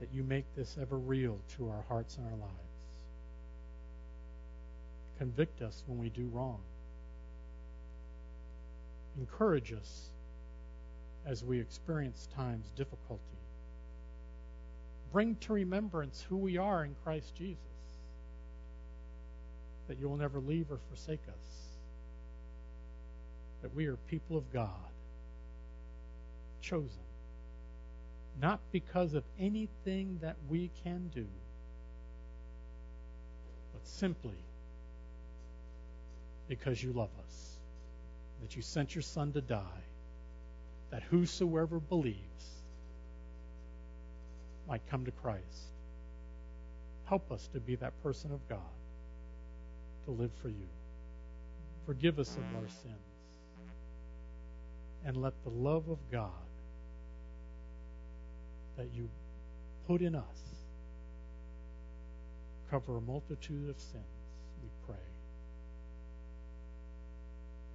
that 0.01 0.09
you 0.13 0.23
make 0.23 0.45
this 0.55 0.77
ever 0.81 0.99
real 0.99 1.39
to 1.57 1.71
our 1.71 1.85
hearts 1.89 2.17
and 2.19 2.27
our 2.27 2.39
lives. 2.39 2.64
Convict 5.19 5.63
us 5.63 5.83
when 5.87 5.99
we 5.99 6.09
do 6.09 6.29
wrong. 6.33 6.61
Encourage 9.19 9.73
us 9.73 10.11
as 11.27 11.45
we 11.45 11.61
experience 11.61 12.29
times 12.35 12.71
difficulty. 12.77 13.23
Bring 15.13 15.37
to 15.37 15.53
remembrance 15.53 16.27
who 16.29 16.37
we 16.37 16.57
are 16.59 16.85
in 16.85 16.97
Christ 17.05 17.35
Jesus. 17.37 17.63
That 19.87 19.99
you 19.99 20.09
will 20.09 20.17
never 20.17 20.41
leave 20.41 20.71
or 20.71 20.79
forsake 20.89 21.23
us. 21.29 21.69
That 23.63 23.75
we 23.75 23.87
are 23.87 23.97
people 23.97 24.37
of 24.37 24.53
God, 24.53 24.69
chosen, 26.61 27.05
not 28.41 28.61
because 28.73 29.15
of 29.15 29.23
anything 29.39 30.19
that 30.21 30.37
we 30.49 30.71
can 30.83 31.11
do, 31.15 31.27
but 33.73 33.87
simply 33.87 34.44
because 36.49 36.83
you 36.83 36.93
love 36.93 37.11
us, 37.27 37.59
that 38.43 38.55
you 38.57 38.63
sent 38.63 38.95
your 38.95 39.03
Son 39.03 39.33
to 39.33 39.41
die, 39.41 39.83
that 40.91 41.03
whosoever 41.05 41.81
believes 41.81 42.19
might 44.69 44.87
come 44.91 45.05
to 45.05 45.11
Christ. 45.11 45.73
Help 47.07 47.31
us 47.33 47.49
to 47.53 47.61
be 47.61 47.77
that 47.77 48.01
person 48.03 48.33
of 48.33 48.47
God, 48.49 48.59
to 50.05 50.11
live 50.11 50.31
for 50.43 50.49
you. 50.49 50.69
Forgive 51.87 52.19
us 52.19 52.37
of 52.37 52.63
our 52.63 52.69
sins. 52.69 52.95
And 55.07 55.19
let 55.19 55.35
the 55.45 55.51
love 55.51 55.89
of 55.91 55.99
God 56.11 56.31
that 58.79 58.89
you 58.95 59.09
put 59.87 60.01
in 60.01 60.15
us 60.15 60.55
cover 62.71 62.97
a 62.97 63.01
multitude 63.03 63.69
of 63.69 63.79
sins, 63.79 64.03
we 64.63 64.69
pray. 64.87 64.97